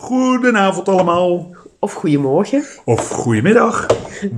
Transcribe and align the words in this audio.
Goedenavond 0.00 0.88
allemaal. 0.88 1.56
Of 1.78 1.92
goedemorgen. 1.92 2.64
Of 2.84 3.08
goedemiddag. 3.08 3.86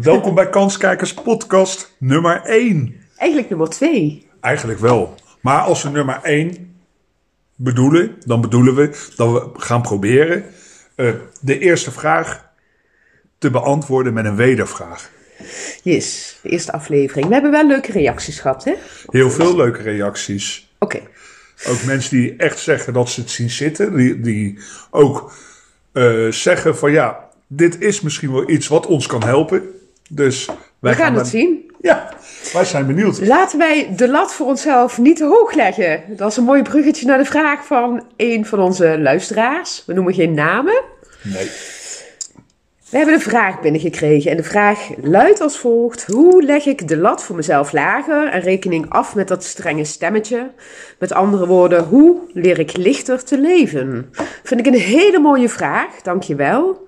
Welkom 0.01 0.35
bij 0.35 0.49
Kanskijkers 0.49 1.15
podcast 1.15 1.95
nummer 1.99 2.43
1. 2.43 2.97
Eigenlijk 3.17 3.51
nummer 3.51 3.69
2. 3.69 4.27
Eigenlijk 4.41 4.81
wel. 4.81 5.15
Maar 5.41 5.61
als 5.61 5.83
we 5.83 5.89
nummer 5.89 6.21
1 6.23 6.77
bedoelen, 7.57 8.17
dan 8.27 8.41
bedoelen 8.41 8.75
we 8.75 9.11
dat 9.17 9.33
we 9.33 9.61
gaan 9.61 9.83
proberen 9.83 10.45
uh, 10.97 11.13
de 11.41 11.59
eerste 11.59 11.91
vraag 11.91 12.51
te 13.39 13.51
beantwoorden 13.51 14.13
met 14.13 14.25
een 14.25 14.37
wedervraag. 14.37 15.11
Yes, 15.83 16.39
de 16.43 16.49
eerste 16.49 16.73
aflevering. 16.73 17.27
We 17.27 17.33
hebben 17.33 17.51
wel 17.51 17.67
leuke 17.67 17.93
reacties 17.93 18.41
gehad, 18.41 18.65
hè? 18.65 18.75
Heel 19.07 19.31
veel 19.31 19.57
leuke 19.57 19.83
reacties. 19.83 20.69
Oké. 20.79 21.01
Ook 21.67 21.85
mensen 21.85 22.17
die 22.17 22.37
echt 22.37 22.59
zeggen 22.59 22.93
dat 22.93 23.11
ze 23.11 23.21
het 23.21 23.31
zien 23.31 23.51
zitten. 23.51 23.97
Die, 23.97 24.21
die 24.21 24.59
ook 24.91 25.33
uh, 25.93 26.33
zeggen 26.33 26.77
van 26.77 26.93
ja, 26.93 27.29
dit 27.47 27.81
is 27.81 28.01
misschien 28.01 28.33
wel 28.33 28.51
iets 28.51 28.69
wat 28.69 28.87
ons 28.87 29.07
kan 29.07 29.23
helpen. 29.23 29.63
Dus 30.11 30.47
wij 30.79 30.93
We 30.93 30.99
gaan, 30.99 31.15
het 31.15 31.27
zien. 31.27 31.73
Ja, 31.81 32.15
wij 32.53 32.65
zijn 32.65 32.87
benieuwd. 32.87 33.27
Laten 33.27 33.59
wij 33.59 33.93
de 33.97 34.09
lat 34.09 34.35
voor 34.35 34.47
onszelf 34.47 34.99
niet 34.99 35.17
te 35.17 35.25
hoog 35.25 35.55
leggen. 35.55 36.03
Dat 36.09 36.31
is 36.31 36.37
een 36.37 36.45
mooi 36.45 36.63
bruggetje 36.63 37.07
naar 37.07 37.19
de 37.19 37.25
vraag 37.25 37.67
van 37.67 38.05
een 38.17 38.47
van 38.47 38.61
onze 38.61 38.99
luisteraars. 38.99 39.83
We 39.87 39.93
noemen 39.93 40.15
geen 40.15 40.35
namen. 40.35 40.83
Nee. 41.23 41.51
We 42.91 42.97
hebben 42.97 43.15
een 43.15 43.21
vraag 43.21 43.61
binnengekregen 43.61 44.31
en 44.31 44.37
de 44.37 44.43
vraag 44.43 44.89
luidt 45.03 45.41
als 45.41 45.59
volgt: 45.59 46.07
Hoe 46.07 46.43
leg 46.43 46.67
ik 46.67 46.89
de 46.89 46.97
lat 46.97 47.25
voor 47.25 47.37
mezelf 47.37 47.73
lager 47.73 48.29
en 48.29 48.41
rekening 48.41 48.91
af 48.91 49.15
met 49.15 49.29
dat 49.29 49.45
strenge 49.45 49.85
stemmetje? 49.85 50.51
Met 50.99 51.13
andere 51.13 51.47
woorden, 51.47 51.85
hoe 51.85 52.17
leer 52.33 52.59
ik 52.59 52.77
lichter 52.77 53.25
te 53.25 53.39
leven? 53.39 54.11
Vind 54.43 54.61
ik 54.61 54.67
een 54.67 54.81
hele 54.81 55.19
mooie 55.19 55.49
vraag, 55.49 56.03
dankjewel. 56.03 56.87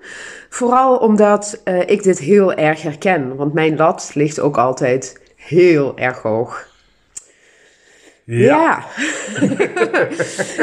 Vooral 0.49 0.97
omdat 0.97 1.61
uh, 1.65 1.79
ik 1.89 2.03
dit 2.03 2.19
heel 2.19 2.53
erg 2.53 2.81
herken, 2.81 3.35
want 3.35 3.53
mijn 3.53 3.75
lat 3.75 4.11
ligt 4.13 4.39
ook 4.39 4.57
altijd 4.57 5.21
heel 5.35 5.97
erg 5.97 6.21
hoog. 6.21 6.67
Ja. 8.23 8.45
ja. 8.45 8.85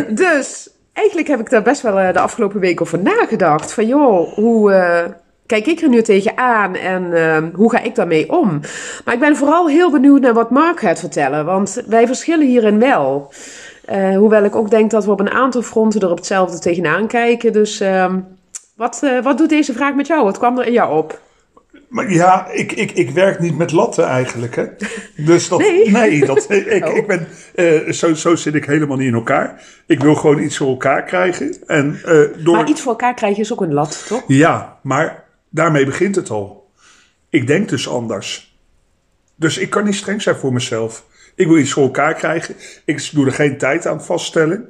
dus 0.26 0.70
eigenlijk 0.92 1.28
heb 1.28 1.40
ik 1.40 1.50
daar 1.50 1.62
best 1.62 1.82
wel 1.82 2.00
uh, 2.00 2.12
de 2.12 2.20
afgelopen 2.20 2.60
week 2.60 2.80
over 2.80 2.98
nagedacht. 2.98 3.72
Van 3.72 3.86
joh, 3.86 4.32
hoe. 4.32 4.72
Uh, 4.72 5.04
kijk 5.50 5.66
ik 5.66 5.80
er 5.80 5.88
nu 5.88 6.02
tegenaan 6.02 6.74
en 6.74 7.02
uh, 7.02 7.54
hoe 7.54 7.70
ga 7.70 7.82
ik 7.82 7.94
daarmee 7.94 8.30
om? 8.32 8.60
Maar 9.04 9.14
ik 9.14 9.20
ben 9.20 9.36
vooral 9.36 9.68
heel 9.68 9.90
benieuwd 9.90 10.20
naar 10.20 10.34
wat 10.34 10.50
Mark 10.50 10.80
gaat 10.80 11.00
vertellen, 11.00 11.44
want 11.44 11.82
wij 11.86 12.06
verschillen 12.06 12.46
hierin 12.46 12.78
wel. 12.78 13.32
Uh, 13.92 14.16
hoewel 14.16 14.44
ik 14.44 14.54
ook 14.54 14.70
denk 14.70 14.90
dat 14.90 15.04
we 15.04 15.10
op 15.10 15.20
een 15.20 15.30
aantal 15.30 15.62
fronten 15.62 16.00
er 16.00 16.10
op 16.10 16.16
hetzelfde 16.16 16.58
tegenaan 16.58 17.06
kijken. 17.06 17.52
Dus 17.52 17.80
uh, 17.80 18.14
wat, 18.76 19.00
uh, 19.04 19.22
wat 19.22 19.38
doet 19.38 19.48
deze 19.48 19.72
vraag 19.72 19.94
met 19.94 20.06
jou? 20.06 20.24
Wat 20.24 20.38
kwam 20.38 20.58
er 20.58 20.66
in 20.66 20.72
jou 20.72 20.98
op? 20.98 21.20
Maar 21.88 22.12
ja, 22.12 22.46
ik, 22.50 22.72
ik, 22.72 22.90
ik 22.92 23.10
werk 23.10 23.40
niet 23.40 23.58
met 23.58 23.72
latten 23.72 24.04
eigenlijk. 24.04 24.56
Hè? 24.56 24.64
Dus 25.16 25.48
dat, 25.48 25.58
nee. 25.58 25.90
nee 26.00 26.26
dat, 26.26 26.50
ik, 26.50 26.86
oh. 26.86 26.96
ik 26.96 27.06
ben, 27.06 27.26
uh, 27.54 27.92
zo, 27.92 28.14
zo 28.14 28.34
zit 28.36 28.54
ik 28.54 28.64
helemaal 28.64 28.96
niet 28.96 29.08
in 29.08 29.14
elkaar. 29.14 29.62
Ik 29.86 30.00
wil 30.02 30.14
gewoon 30.14 30.38
iets 30.38 30.56
voor 30.56 30.68
elkaar 30.68 31.04
krijgen. 31.04 31.56
En, 31.66 32.00
uh, 32.06 32.44
door... 32.44 32.56
Maar 32.56 32.68
iets 32.68 32.80
voor 32.80 32.90
elkaar 32.90 33.14
krijgen 33.14 33.40
is 33.42 33.52
ook 33.52 33.60
een 33.60 33.72
lat, 33.72 34.04
toch? 34.08 34.22
Ja, 34.26 34.78
maar 34.82 35.28
daarmee 35.50 35.84
begint 35.84 36.14
het 36.14 36.30
al. 36.30 36.70
Ik 37.28 37.46
denk 37.46 37.68
dus 37.68 37.88
anders. 37.88 38.58
Dus 39.34 39.58
ik 39.58 39.70
kan 39.70 39.84
niet 39.84 39.94
streng 39.94 40.22
zijn 40.22 40.36
voor 40.36 40.52
mezelf. 40.52 41.06
Ik 41.34 41.46
wil 41.46 41.58
iets 41.58 41.72
voor 41.72 41.82
elkaar 41.82 42.14
krijgen. 42.14 42.54
Ik 42.84 43.10
doe 43.12 43.26
er 43.26 43.32
geen 43.32 43.58
tijd 43.58 43.86
aan 43.86 44.04
vaststellen. 44.04 44.68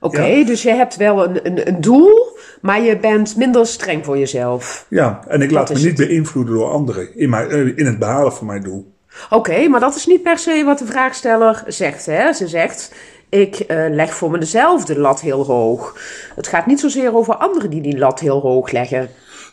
Oké, 0.00 0.16
okay, 0.16 0.38
ja. 0.38 0.44
dus 0.44 0.62
je 0.62 0.70
hebt 0.70 0.96
wel 0.96 1.24
een, 1.24 1.46
een, 1.46 1.68
een, 1.68 1.80
doel, 1.80 2.38
maar 2.60 2.80
je 2.80 2.96
bent 2.96 3.36
minder 3.36 3.66
streng 3.66 4.04
voor 4.04 4.18
jezelf. 4.18 4.86
Ja, 4.88 5.24
en 5.28 5.42
ik 5.42 5.50
laat 5.50 5.68
me 5.68 5.74
niet 5.74 5.98
het. 5.98 6.08
beïnvloeden 6.08 6.54
door 6.54 6.70
anderen 6.70 7.16
in, 7.16 7.30
mijn, 7.30 7.76
in 7.76 7.86
het 7.86 7.98
behalen 7.98 8.32
van 8.32 8.46
mijn 8.46 8.62
doel. 8.62 8.92
Oké, 9.24 9.34
okay, 9.34 9.66
maar 9.66 9.80
dat 9.80 9.94
is 9.94 10.06
niet 10.06 10.22
per 10.22 10.38
se 10.38 10.62
wat 10.64 10.78
de 10.78 10.86
vraagsteller 10.86 11.62
zegt. 11.66 12.06
Hè? 12.06 12.32
Ze 12.32 12.48
zegt, 12.48 12.94
ik 13.28 13.64
uh, 13.68 13.84
leg 13.88 14.14
voor 14.14 14.30
mezelf 14.30 14.84
de 14.84 14.98
lat 14.98 15.20
heel 15.20 15.44
hoog. 15.44 15.96
Het 16.34 16.46
gaat 16.46 16.66
niet 16.66 16.80
zozeer 16.80 17.16
over 17.16 17.34
anderen 17.34 17.70
die 17.70 17.80
die 17.80 17.98
lat 17.98 18.20
heel 18.20 18.40
hoog 18.40 18.70
leggen. 18.70 19.10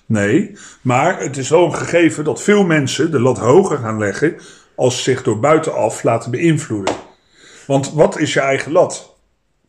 Nee, 0.09 0.52
maar 0.81 1.20
het 1.20 1.38
is 1.38 1.50
wel 1.50 1.66
een 1.66 1.75
gegeven 1.75 2.24
dat 2.24 2.42
veel 2.42 2.64
mensen 2.64 3.12
de 3.12 3.20
lat 3.20 3.38
hoger 3.38 3.78
gaan 3.78 3.97
leggen 3.97 4.36
als 4.75 4.97
ze 4.97 5.03
zich 5.03 5.24
door 5.24 5.40
buitenaf 5.40 6.03
laten 6.03 6.31
beïnvloeden. 6.31 6.96
Want 7.68 7.94
wat 7.94 8.20
is 8.20 8.34
je 8.34 8.40
eigen 8.40 8.72
lat? 8.72 9.16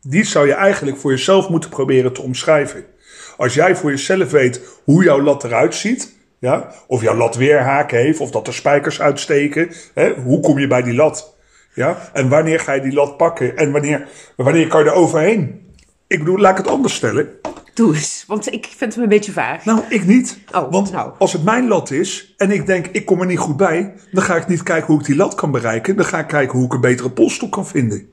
Die 0.01 0.23
zou 0.23 0.47
je 0.47 0.53
eigenlijk 0.53 0.97
voor 0.97 1.11
jezelf 1.11 1.49
moeten 1.49 1.69
proberen 1.69 2.13
te 2.13 2.21
omschrijven. 2.21 2.85
Als 3.37 3.53
jij 3.53 3.75
voor 3.75 3.89
jezelf 3.89 4.31
weet 4.31 4.61
hoe 4.83 5.03
jouw 5.03 5.21
lat 5.21 5.43
eruit 5.43 5.75
ziet, 5.75 6.15
ja, 6.39 6.73
of 6.87 7.01
jouw 7.01 7.15
lat 7.15 7.35
weerhaken 7.35 7.97
heeft, 7.97 8.19
of 8.19 8.31
dat 8.31 8.47
er 8.47 8.53
spijkers 8.53 9.01
uitsteken, 9.01 9.71
hè, 9.93 10.13
hoe 10.13 10.39
kom 10.39 10.59
je 10.59 10.67
bij 10.67 10.81
die 10.81 10.95
lat? 10.95 11.37
Ja, 11.73 12.09
en 12.13 12.29
wanneer 12.29 12.59
ga 12.59 12.73
je 12.73 12.81
die 12.81 12.93
lat 12.93 13.17
pakken 13.17 13.57
en 13.57 13.71
wanneer, 13.71 14.07
wanneer 14.35 14.67
kan 14.67 14.83
je 14.83 14.89
er 14.89 14.95
overheen? 14.95 15.73
Ik 16.07 16.19
bedoel, 16.19 16.37
laat 16.37 16.51
ik 16.51 16.63
het 16.63 16.73
anders 16.73 16.93
stellen. 16.93 17.29
Doe 17.73 17.95
eens, 17.95 18.23
want 18.27 18.53
ik 18.53 18.69
vind 18.77 18.93
hem 18.93 19.03
een 19.03 19.09
beetje 19.09 19.31
vaag. 19.31 19.65
Nou, 19.65 19.81
ik 19.89 20.05
niet. 20.05 20.37
Oh, 20.51 20.71
want 20.71 20.91
nou. 20.91 21.11
als 21.17 21.33
het 21.33 21.43
mijn 21.43 21.67
lat 21.67 21.91
is 21.91 22.33
en 22.37 22.51
ik 22.51 22.65
denk, 22.65 22.87
ik 22.87 23.05
kom 23.05 23.19
er 23.19 23.25
niet 23.25 23.39
goed 23.39 23.57
bij, 23.57 23.93
dan 24.11 24.23
ga 24.23 24.35
ik 24.35 24.47
niet 24.47 24.63
kijken 24.63 24.87
hoe 24.87 24.99
ik 24.99 25.05
die 25.05 25.15
lat 25.15 25.35
kan 25.35 25.51
bereiken. 25.51 25.95
Dan 25.95 26.05
ga 26.05 26.19
ik 26.19 26.27
kijken 26.27 26.57
hoe 26.57 26.65
ik 26.65 26.73
een 26.73 26.81
betere 26.81 27.11
polstok 27.11 27.51
kan 27.51 27.67
vinden. 27.67 28.09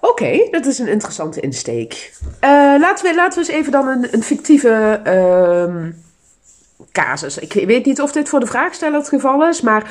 Oké, 0.00 0.10
okay, 0.10 0.48
dat 0.50 0.66
is 0.66 0.78
een 0.78 0.88
interessante 0.88 1.40
insteek. 1.40 2.12
Uh, 2.22 2.30
laten, 2.78 3.06
we, 3.06 3.14
laten 3.14 3.42
we 3.42 3.48
eens 3.48 3.58
even 3.58 3.72
dan 3.72 3.88
een, 3.88 4.08
een 4.10 4.22
fictieve 4.22 5.00
uh, 5.06 5.86
casus. 6.92 7.38
Ik 7.38 7.52
weet 7.52 7.84
niet 7.84 8.00
of 8.00 8.12
dit 8.12 8.28
voor 8.28 8.40
de 8.40 8.46
vraagsteller 8.46 8.98
het 8.98 9.08
geval 9.08 9.48
is, 9.48 9.60
maar 9.60 9.90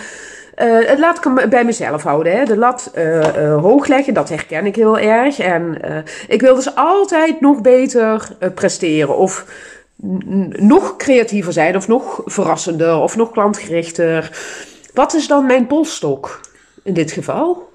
uh, 0.57 0.99
laat 0.99 1.17
ik 1.17 1.23
hem 1.23 1.49
bij 1.49 1.63
mezelf 1.63 2.03
houden. 2.03 2.37
Hè. 2.37 2.45
De 2.45 2.57
lat 2.57 2.91
uh, 2.95 3.61
hoog 3.61 3.87
leggen, 3.87 4.13
dat 4.13 4.29
herken 4.29 4.65
ik 4.65 4.75
heel 4.75 4.99
erg. 4.99 5.39
En 5.39 5.77
ik 6.27 6.41
wil 6.41 6.55
dus 6.55 6.75
altijd 6.75 7.41
nog 7.41 7.61
beter 7.61 8.29
presteren. 8.55 9.17
Of 9.17 9.45
nog 10.49 10.95
creatiever 10.95 11.53
zijn, 11.53 11.75
of 11.75 11.87
nog 11.87 12.21
verrassender, 12.25 12.95
of 12.95 13.15
nog 13.15 13.31
klantgerichter. 13.31 14.39
Wat 14.93 15.13
is 15.13 15.27
dan 15.27 15.45
mijn 15.45 15.67
polstok 15.67 16.39
in 16.83 16.93
dit 16.93 17.11
geval? 17.11 17.70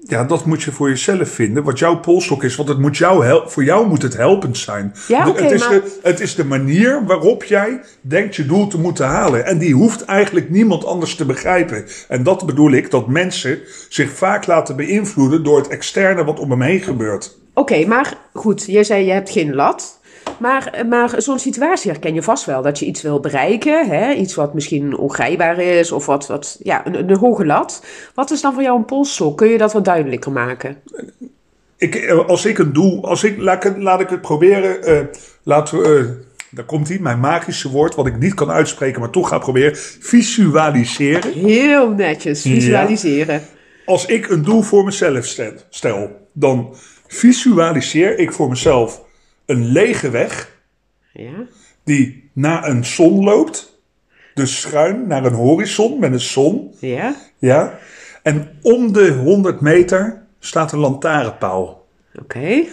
Ja, 0.00 0.24
dat 0.24 0.44
moet 0.44 0.62
je 0.62 0.72
voor 0.72 0.88
jezelf 0.88 1.28
vinden. 1.28 1.64
Wat 1.64 1.78
jouw 1.78 2.00
polstok 2.00 2.44
is. 2.44 2.56
Want 2.56 2.68
het 2.68 2.78
moet 2.78 2.96
jou 2.96 3.42
voor 3.46 3.64
jou 3.64 3.88
moet 3.88 4.02
het 4.02 4.16
helpend 4.16 4.58
zijn. 4.58 4.94
Ja, 5.08 5.28
okay, 5.28 5.42
het, 5.42 5.52
is 5.52 5.60
maar... 5.68 5.70
de, 5.70 5.98
het 6.02 6.20
is 6.20 6.34
de 6.34 6.44
manier 6.44 7.06
waarop 7.06 7.44
jij 7.44 7.80
denkt 8.00 8.36
je 8.36 8.46
doel 8.46 8.66
te 8.66 8.78
moeten 8.78 9.06
halen. 9.06 9.44
En 9.44 9.58
die 9.58 9.74
hoeft 9.74 10.04
eigenlijk 10.04 10.50
niemand 10.50 10.84
anders 10.84 11.14
te 11.14 11.26
begrijpen. 11.26 11.84
En 12.08 12.22
dat 12.22 12.46
bedoel 12.46 12.72
ik, 12.72 12.90
dat 12.90 13.06
mensen 13.06 13.58
zich 13.88 14.10
vaak 14.10 14.46
laten 14.46 14.76
beïnvloeden 14.76 15.44
door 15.44 15.58
het 15.58 15.68
externe 15.68 16.24
wat 16.24 16.40
om 16.40 16.50
hem 16.50 16.62
heen 16.62 16.80
gebeurt. 16.80 17.38
Oké, 17.54 17.72
okay, 17.72 17.86
maar 17.86 18.16
goed, 18.32 18.64
je 18.66 18.84
zei 18.84 19.04
je 19.04 19.12
hebt 19.12 19.30
geen 19.30 19.54
lat. 19.54 19.97
Maar, 20.38 20.84
maar 20.88 21.22
zo'n 21.22 21.38
situatie 21.38 21.90
herken 21.90 22.14
je 22.14 22.22
vast 22.22 22.44
wel. 22.44 22.62
Dat 22.62 22.78
je 22.78 22.86
iets 22.86 23.02
wil 23.02 23.20
bereiken. 23.20 23.88
Hè? 23.88 24.12
Iets 24.12 24.34
wat 24.34 24.54
misschien 24.54 24.96
ongrijpbaar 24.96 25.58
is. 25.58 25.92
Of 25.92 26.06
wat, 26.06 26.26
wat 26.26 26.58
ja, 26.62 26.86
een, 26.86 27.10
een 27.10 27.16
hoge 27.16 27.46
lat. 27.46 27.84
Wat 28.14 28.30
is 28.30 28.40
dan 28.40 28.52
voor 28.52 28.62
jou 28.62 28.78
een 28.78 28.84
polsstok? 28.84 29.36
Kun 29.36 29.48
je 29.48 29.58
dat 29.58 29.72
wat 29.72 29.84
duidelijker 29.84 30.32
maken? 30.32 30.76
Ik, 31.76 32.08
als 32.10 32.44
ik 32.46 32.58
een 32.58 32.72
doel... 32.72 33.04
Als 33.04 33.24
ik, 33.24 33.38
laat, 33.38 33.64
ik, 33.64 33.76
laat 33.76 34.00
ik 34.00 34.08
het 34.08 34.20
proberen. 34.20 34.90
Uh, 34.90 35.00
laten 35.42 35.78
we... 35.78 35.98
Uh, 35.98 36.26
daar 36.50 36.64
komt 36.64 36.88
hij, 36.88 36.98
mijn 36.98 37.20
magische 37.20 37.70
woord, 37.70 37.94
wat 37.94 38.06
ik 38.06 38.18
niet 38.18 38.34
kan 38.34 38.50
uitspreken, 38.50 39.00
maar 39.00 39.10
toch 39.10 39.28
ga 39.28 39.38
proberen. 39.38 39.76
Visualiseren. 40.00 41.32
Heel 41.32 41.90
netjes, 41.90 42.42
visualiseren. 42.42 43.34
Ja. 43.34 43.40
Als 43.86 44.06
ik 44.06 44.30
een 44.30 44.44
doel 44.44 44.62
voor 44.62 44.84
mezelf 44.84 45.24
stel, 45.70 46.28
dan 46.32 46.74
visualiseer 47.06 48.18
ik 48.18 48.32
voor 48.32 48.48
mezelf 48.48 49.02
een 49.48 49.64
lege 49.64 50.10
weg. 50.10 50.56
Ja. 51.12 51.46
Die 51.84 52.30
naar 52.32 52.68
een 52.68 52.84
zon 52.84 53.24
loopt. 53.24 53.80
Dus 54.34 54.60
schuin 54.60 55.06
naar 55.06 55.24
een 55.24 55.34
horizon 55.34 55.98
met 55.98 56.12
een 56.12 56.20
zon. 56.20 56.74
Ja. 56.78 57.14
Ja. 57.38 57.78
En 58.22 58.58
om 58.62 58.92
de 58.92 59.12
100 59.12 59.60
meter 59.60 60.22
staat 60.38 60.72
een 60.72 60.78
lantaarnpaal. 60.78 61.86
Oké. 62.20 62.64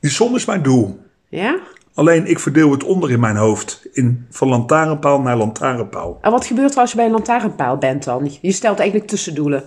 Die 0.00 0.10
zon 0.10 0.34
is 0.34 0.44
mijn 0.44 0.62
doel. 0.62 1.00
Ja. 1.28 1.58
Alleen 1.94 2.26
ik 2.26 2.38
verdeel 2.38 2.70
het 2.70 2.84
onder 2.84 3.10
in 3.10 3.20
mijn 3.20 3.36
hoofd. 3.36 3.88
In, 3.92 4.26
van 4.30 4.48
lantaarnpaal 4.48 5.20
naar 5.20 5.36
lantaarnpaal. 5.36 6.18
En 6.20 6.30
wat 6.30 6.46
gebeurt 6.46 6.74
er 6.74 6.80
als 6.80 6.90
je 6.90 6.96
bij 6.96 7.06
een 7.06 7.12
lantaarnpaal 7.12 7.76
bent 7.76 8.04
dan? 8.04 8.30
Je 8.40 8.52
stelt 8.52 8.78
eigenlijk 8.78 9.08
tussendoelen. 9.08 9.64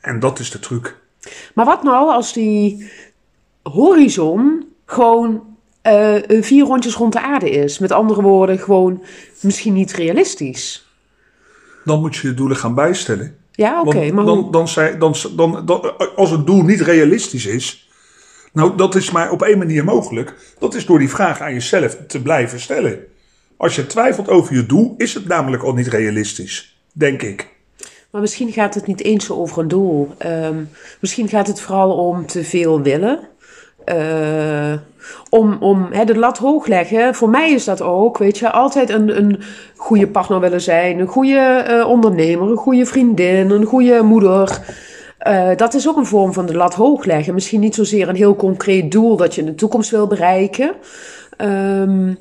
En 0.00 0.20
dat 0.20 0.38
is 0.38 0.50
de 0.50 0.58
truc. 0.58 0.96
Maar 1.54 1.64
wat 1.64 1.82
nou 1.82 2.10
als 2.10 2.32
die 2.32 2.90
horizon 3.62 4.64
gewoon 4.84 5.55
uh, 5.86 6.42
vier 6.42 6.64
rondjes 6.64 6.94
rond 6.94 7.12
de 7.12 7.20
aarde 7.20 7.50
is. 7.50 7.78
Met 7.78 7.92
andere 7.92 8.22
woorden, 8.22 8.58
gewoon 8.58 9.02
misschien 9.40 9.72
niet 9.72 9.92
realistisch. 9.92 10.86
Dan 11.84 12.00
moet 12.00 12.16
je 12.16 12.28
je 12.28 12.34
doelen 12.34 12.56
gaan 12.56 12.74
bijstellen. 12.74 13.36
Ja, 13.52 13.80
oké. 13.80 13.88
Okay, 13.88 14.10
maar 14.10 14.24
dan, 14.24 14.50
dan, 14.50 14.68
dan, 14.98 15.14
dan, 15.36 15.66
dan, 15.66 15.98
als 16.16 16.30
een 16.30 16.44
doel 16.44 16.62
niet 16.62 16.80
realistisch 16.80 17.46
is, 17.46 17.88
Nou, 18.52 18.76
dat 18.76 18.94
is 18.94 19.10
maar 19.10 19.30
op 19.30 19.42
één 19.42 19.58
manier 19.58 19.84
mogelijk. 19.84 20.34
Dat 20.58 20.74
is 20.74 20.86
door 20.86 20.98
die 20.98 21.10
vraag 21.10 21.40
aan 21.40 21.52
jezelf 21.52 21.96
te 22.06 22.22
blijven 22.22 22.60
stellen. 22.60 22.98
Als 23.56 23.76
je 23.76 23.86
twijfelt 23.86 24.28
over 24.28 24.54
je 24.54 24.66
doel, 24.66 24.94
is 24.96 25.14
het 25.14 25.26
namelijk 25.26 25.62
al 25.62 25.72
niet 25.72 25.86
realistisch. 25.86 26.78
Denk 26.92 27.22
ik. 27.22 27.54
Maar 28.10 28.20
misschien 28.20 28.52
gaat 28.52 28.74
het 28.74 28.86
niet 28.86 29.02
eens 29.02 29.30
over 29.30 29.58
een 29.58 29.68
doel. 29.68 30.14
Ehm, 30.18 30.64
misschien 31.00 31.28
gaat 31.28 31.46
het 31.46 31.60
vooral 31.60 31.90
om 31.90 32.26
te 32.26 32.44
veel 32.44 32.82
willen. 32.82 33.28
Uh, 33.94 34.72
om 35.30 35.56
om 35.60 35.86
hè, 35.90 36.04
de 36.04 36.18
lat 36.18 36.38
hoog 36.38 36.66
leggen. 36.66 37.14
Voor 37.14 37.28
mij 37.28 37.52
is 37.52 37.64
dat 37.64 37.82
ook, 37.82 38.18
weet 38.18 38.38
je, 38.38 38.50
altijd 38.50 38.90
een, 38.90 39.16
een 39.16 39.40
goede 39.76 40.06
partner 40.08 40.40
willen 40.40 40.60
zijn. 40.60 40.98
Een 40.98 41.06
goede 41.06 41.66
uh, 41.68 41.88
ondernemer, 41.88 42.50
een 42.50 42.56
goede 42.56 42.86
vriendin, 42.86 43.50
een 43.50 43.64
goede 43.64 44.02
moeder. 44.02 44.60
Uh, 45.28 45.48
dat 45.56 45.74
is 45.74 45.88
ook 45.88 45.96
een 45.96 46.06
vorm 46.06 46.32
van 46.32 46.46
de 46.46 46.56
lat 46.56 46.74
hoog 46.74 47.04
leggen. 47.04 47.34
Misschien 47.34 47.60
niet 47.60 47.74
zozeer 47.74 48.08
een 48.08 48.16
heel 48.16 48.36
concreet 48.36 48.92
doel 48.92 49.16
dat 49.16 49.34
je 49.34 49.40
in 49.40 49.46
de 49.46 49.54
toekomst 49.54 49.90
wil 49.90 50.06
bereiken. 50.06 50.74
Um, 51.38 52.18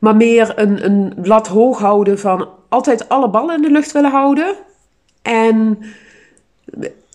maar 0.00 0.16
meer 0.16 0.52
een, 0.56 0.84
een 0.84 1.14
lat 1.22 1.46
hoog 1.46 1.78
houden 1.78 2.18
van 2.18 2.48
altijd 2.68 3.08
alle 3.08 3.30
ballen 3.30 3.56
in 3.56 3.62
de 3.62 3.70
lucht 3.70 3.92
willen 3.92 4.10
houden. 4.10 4.54
En 5.22 5.78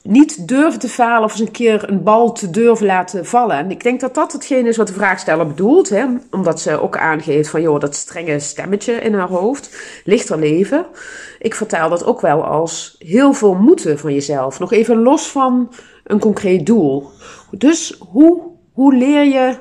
niet 0.07 0.48
durven 0.48 0.80
te 0.80 0.90
falen 0.90 1.24
of 1.24 1.31
eens 1.31 1.40
een 1.40 1.52
keer 1.52 1.90
een 1.90 2.04
bal 2.04 2.31
te 2.31 2.50
durven 2.50 2.86
laten 2.86 3.25
vallen. 3.25 3.57
En 3.57 3.72
ik 3.72 3.84
denk 3.84 4.00
dat 4.00 4.13
dat 4.13 4.31
hetgeen 4.31 4.66
is 4.66 4.78
wat 4.78 4.88
de 4.88 4.94
vraagsteller 4.94 5.48
bedoelt. 5.48 5.90
Hè? 5.90 6.06
Omdat 6.31 6.62
ze 6.62 6.81
ook 6.81 6.98
aangeeft 6.98 7.50
van, 7.50 7.62
joh, 7.62 7.80
dat 7.80 7.96
strenge 7.96 8.40
stemmetje 8.40 8.94
in 8.94 9.13
haar 9.13 9.28
hoofd. 9.28 9.78
Lichter 10.04 10.40
leven. 10.40 10.86
Ik 11.40 11.56
vertaal 11.56 11.90
dat 11.90 12.06
ook 12.06 12.22
wel 12.22 12.44
als 12.44 12.96
heel 13.00 13.34
veel 13.34 13.54
moeten 13.54 14.00
van 14.00 14.13
jezelf. 14.13 14.60
Nog 14.60 14.72
even 14.72 15.02
los 15.02 15.28
van 15.28 15.72
een 16.04 16.19
concreet 16.19 16.66
doel. 16.66 17.10
Dus 17.52 17.98
hoe, 18.10 18.42
hoe 18.74 18.96
leer 18.96 19.24
je 19.24 19.56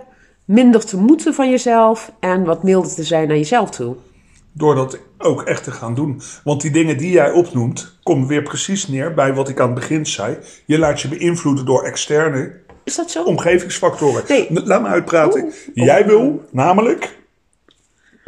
minder 0.44 0.84
te 0.84 0.96
moeten 0.96 1.34
van 1.34 1.50
jezelf 1.50 2.12
en 2.20 2.44
wat 2.44 2.62
milder 2.62 2.94
te 2.94 3.04
zijn 3.04 3.28
naar 3.28 3.36
jezelf 3.36 3.70
toe? 3.70 3.96
Door 4.56 4.74
dat 4.74 4.98
ook 5.18 5.42
echt 5.42 5.64
te 5.64 5.70
gaan 5.70 5.94
doen. 5.94 6.20
Want 6.44 6.60
die 6.60 6.70
dingen 6.70 6.96
die 6.96 7.10
jij 7.10 7.30
opnoemt, 7.32 7.98
komen 8.02 8.28
weer 8.28 8.42
precies 8.42 8.88
neer 8.88 9.14
bij 9.14 9.34
wat 9.34 9.48
ik 9.48 9.60
aan 9.60 9.66
het 9.70 9.74
begin 9.74 10.06
zei. 10.06 10.36
Je 10.66 10.78
laat 10.78 11.00
je 11.00 11.08
beïnvloeden 11.08 11.64
door 11.64 11.84
externe 11.84 12.52
Is 12.84 12.94
dat 12.94 13.10
zo? 13.10 13.22
omgevingsfactoren. 13.24 14.24
Nee. 14.28 14.48
Laat 14.64 14.82
me 14.82 14.88
uitpraten. 14.88 15.42
Oeh. 15.42 15.54
Jij 15.74 16.06
wil 16.06 16.44
namelijk 16.50 17.18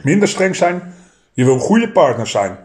minder 0.02 0.28
streng 0.28 0.56
zijn. 0.56 0.94
Je 1.32 1.44
wil 1.44 1.54
een 1.54 1.60
goede 1.60 1.90
partner 1.90 2.26
zijn. 2.26 2.58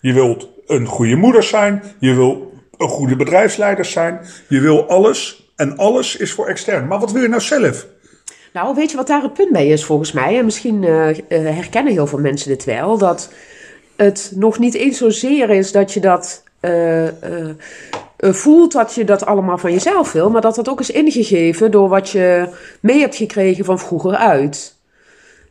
Je 0.00 0.12
wilt 0.12 0.48
een 0.66 0.86
goede 0.86 1.16
moeder 1.16 1.42
zijn. 1.42 1.82
Je 1.98 2.14
wil 2.14 2.52
een 2.76 2.88
goede 2.88 3.16
bedrijfsleider 3.16 3.84
zijn. 3.84 4.20
Je 4.48 4.60
wil 4.60 4.88
alles. 4.88 5.52
En 5.56 5.76
alles 5.76 6.16
is 6.16 6.32
voor 6.32 6.46
extern. 6.46 6.86
Maar 6.86 6.98
wat 7.00 7.12
wil 7.12 7.22
je 7.22 7.28
nou 7.28 7.42
zelf? 7.42 7.86
Nou, 8.54 8.74
weet 8.74 8.90
je 8.90 8.96
wat 8.96 9.06
daar 9.06 9.22
het 9.22 9.32
punt 9.32 9.52
bij 9.52 9.68
is 9.68 9.84
volgens 9.84 10.12
mij? 10.12 10.38
En 10.38 10.44
misschien 10.44 10.82
uh, 10.82 11.08
uh, 11.08 11.16
herkennen 11.28 11.92
heel 11.92 12.06
veel 12.06 12.18
mensen 12.18 12.48
dit 12.48 12.64
wel. 12.64 12.98
Dat 12.98 13.32
het 13.96 14.32
nog 14.34 14.58
niet 14.58 14.74
eens 14.74 14.98
zozeer 14.98 15.50
is 15.50 15.72
dat 15.72 15.92
je 15.92 16.00
dat 16.00 16.42
uh, 16.60 17.08
voelt 18.18 18.72
dat 18.72 18.94
je 18.94 19.04
dat 19.04 19.26
allemaal 19.26 19.58
van 19.58 19.72
jezelf 19.72 20.12
wil. 20.12 20.30
Maar 20.30 20.40
dat 20.40 20.54
dat 20.54 20.68
ook 20.68 20.80
is 20.80 20.90
ingegeven 20.90 21.70
door 21.70 21.88
wat 21.88 22.10
je 22.10 22.48
mee 22.80 23.00
hebt 23.00 23.16
gekregen 23.16 23.64
van 23.64 23.78
vroeger 23.78 24.14
uit. 24.14 24.74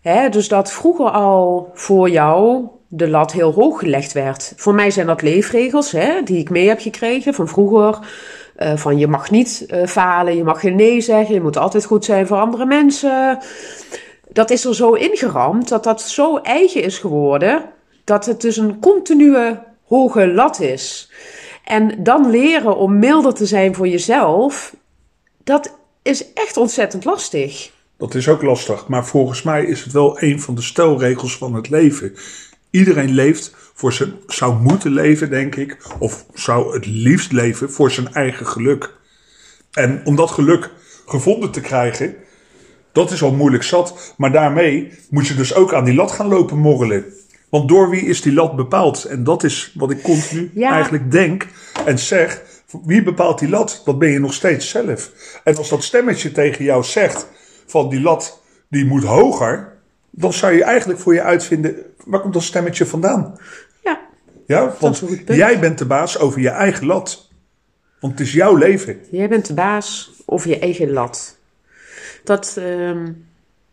Hè? 0.01 0.29
Dus 0.29 0.47
dat 0.47 0.71
vroeger 0.71 1.09
al 1.09 1.71
voor 1.73 2.09
jou 2.09 2.67
de 2.87 3.09
lat 3.09 3.31
heel 3.31 3.53
hoog 3.53 3.79
gelegd 3.79 4.11
werd. 4.11 4.53
Voor 4.55 4.73
mij 4.73 4.91
zijn 4.91 5.07
dat 5.07 5.21
leefregels 5.21 5.91
hè, 5.91 6.21
die 6.23 6.37
ik 6.37 6.49
mee 6.49 6.67
heb 6.67 6.79
gekregen 6.79 7.33
van 7.33 7.47
vroeger. 7.47 7.99
Uh, 8.63 8.77
van 8.77 8.97
je 8.97 9.07
mag 9.07 9.31
niet 9.31 9.65
uh, 9.67 9.85
falen, 9.87 10.35
je 10.35 10.43
mag 10.43 10.59
geen 10.59 10.75
nee 10.75 11.01
zeggen, 11.01 11.33
je 11.33 11.41
moet 11.41 11.57
altijd 11.57 11.85
goed 11.85 12.05
zijn 12.05 12.27
voor 12.27 12.37
andere 12.37 12.65
mensen. 12.65 13.39
Dat 14.29 14.49
is 14.49 14.65
er 14.65 14.75
zo 14.75 14.93
ingeramd 14.93 15.69
dat 15.69 15.83
dat 15.83 16.01
zo 16.01 16.37
eigen 16.37 16.83
is 16.83 16.97
geworden 16.97 17.63
dat 18.03 18.25
het 18.25 18.41
dus 18.41 18.57
een 18.57 18.79
continue 18.79 19.59
hoge 19.83 20.27
lat 20.27 20.59
is. 20.59 21.11
En 21.63 22.03
dan 22.03 22.29
leren 22.29 22.77
om 22.77 22.99
milder 22.99 23.33
te 23.33 23.45
zijn 23.45 23.75
voor 23.75 23.87
jezelf, 23.87 24.75
dat 25.43 25.77
is 26.01 26.33
echt 26.33 26.57
ontzettend 26.57 27.05
lastig. 27.05 27.71
Dat 27.97 28.15
is 28.15 28.27
ook 28.27 28.41
lastig, 28.41 28.87
maar 28.87 29.05
volgens 29.05 29.41
mij 29.41 29.65
is 29.65 29.83
het 29.83 29.93
wel 29.93 30.21
een 30.21 30.41
van 30.41 30.55
de 30.55 30.61
stelregels 30.61 31.37
van 31.37 31.53
het 31.53 31.69
leven. 31.69 32.15
Iedereen 32.69 33.11
leeft 33.11 33.55
voor 33.73 33.93
zijn, 33.93 34.13
zou 34.27 34.55
moeten 34.61 34.91
leven, 34.91 35.29
denk 35.29 35.55
ik, 35.55 35.77
of 35.99 36.25
zou 36.33 36.73
het 36.73 36.85
liefst 36.85 37.31
leven 37.31 37.71
voor 37.71 37.91
zijn 37.91 38.13
eigen 38.13 38.47
geluk. 38.47 38.93
En 39.71 40.01
om 40.03 40.15
dat 40.15 40.31
geluk 40.31 40.69
gevonden 41.05 41.51
te 41.51 41.61
krijgen, 41.61 42.15
dat 42.91 43.11
is 43.11 43.23
al 43.23 43.31
moeilijk 43.33 43.63
zat. 43.63 44.13
Maar 44.17 44.31
daarmee 44.31 44.91
moet 45.09 45.27
je 45.27 45.35
dus 45.35 45.55
ook 45.55 45.73
aan 45.73 45.85
die 45.85 45.95
lat 45.95 46.11
gaan 46.11 46.27
lopen 46.27 46.57
morrelen. 46.57 47.05
Want 47.49 47.69
door 47.69 47.89
wie 47.89 48.01
is 48.01 48.21
die 48.21 48.33
lat 48.33 48.55
bepaald? 48.55 49.03
En 49.03 49.23
dat 49.23 49.43
is 49.43 49.71
wat 49.75 49.91
ik 49.91 50.01
continu 50.01 50.51
Ja. 50.53 50.71
eigenlijk 50.71 51.11
denk 51.11 51.47
en 51.85 51.99
zeg. 51.99 52.41
Wie 52.85 53.03
bepaalt 53.03 53.39
die 53.39 53.49
lat? 53.49 53.81
Dat 53.85 53.99
ben 53.99 54.09
je 54.09 54.19
nog 54.19 54.33
steeds 54.33 54.69
zelf. 54.69 55.11
En 55.43 55.55
als 55.55 55.69
dat 55.69 55.83
stemmetje 55.83 56.31
tegen 56.31 56.65
jou 56.65 56.83
zegt 56.83 57.27
van 57.65 57.89
die 57.89 58.01
lat 58.01 58.41
die 58.69 58.85
moet 58.85 59.03
hoger, 59.03 59.72
dan 60.15 60.33
zou 60.33 60.53
je 60.53 60.63
eigenlijk 60.63 60.99
voor 60.99 61.13
je 61.13 61.21
uitvinden 61.21 61.75
waar 62.05 62.19
komt 62.19 62.33
dat 62.33 62.43
stemmetje 62.43 62.85
vandaan? 62.85 63.37
Ja, 63.83 63.99
Ja, 64.45 64.73
want 64.79 65.03
jij 65.25 65.59
bent 65.59 65.77
de 65.77 65.85
baas 65.85 66.19
over 66.19 66.41
je 66.41 66.49
eigen 66.49 66.85
lat. 66.85 67.31
Want 67.99 68.13
het 68.13 68.27
is 68.27 68.33
jouw 68.33 68.55
leven. 68.55 68.99
jij 69.11 69.29
bent 69.29 69.45
de 69.45 69.53
baas 69.53 70.11
over 70.25 70.49
je 70.49 70.59
eigen 70.59 70.91
lat. 70.91 71.37
Dat, 72.23 72.55
ehm, 72.57 73.11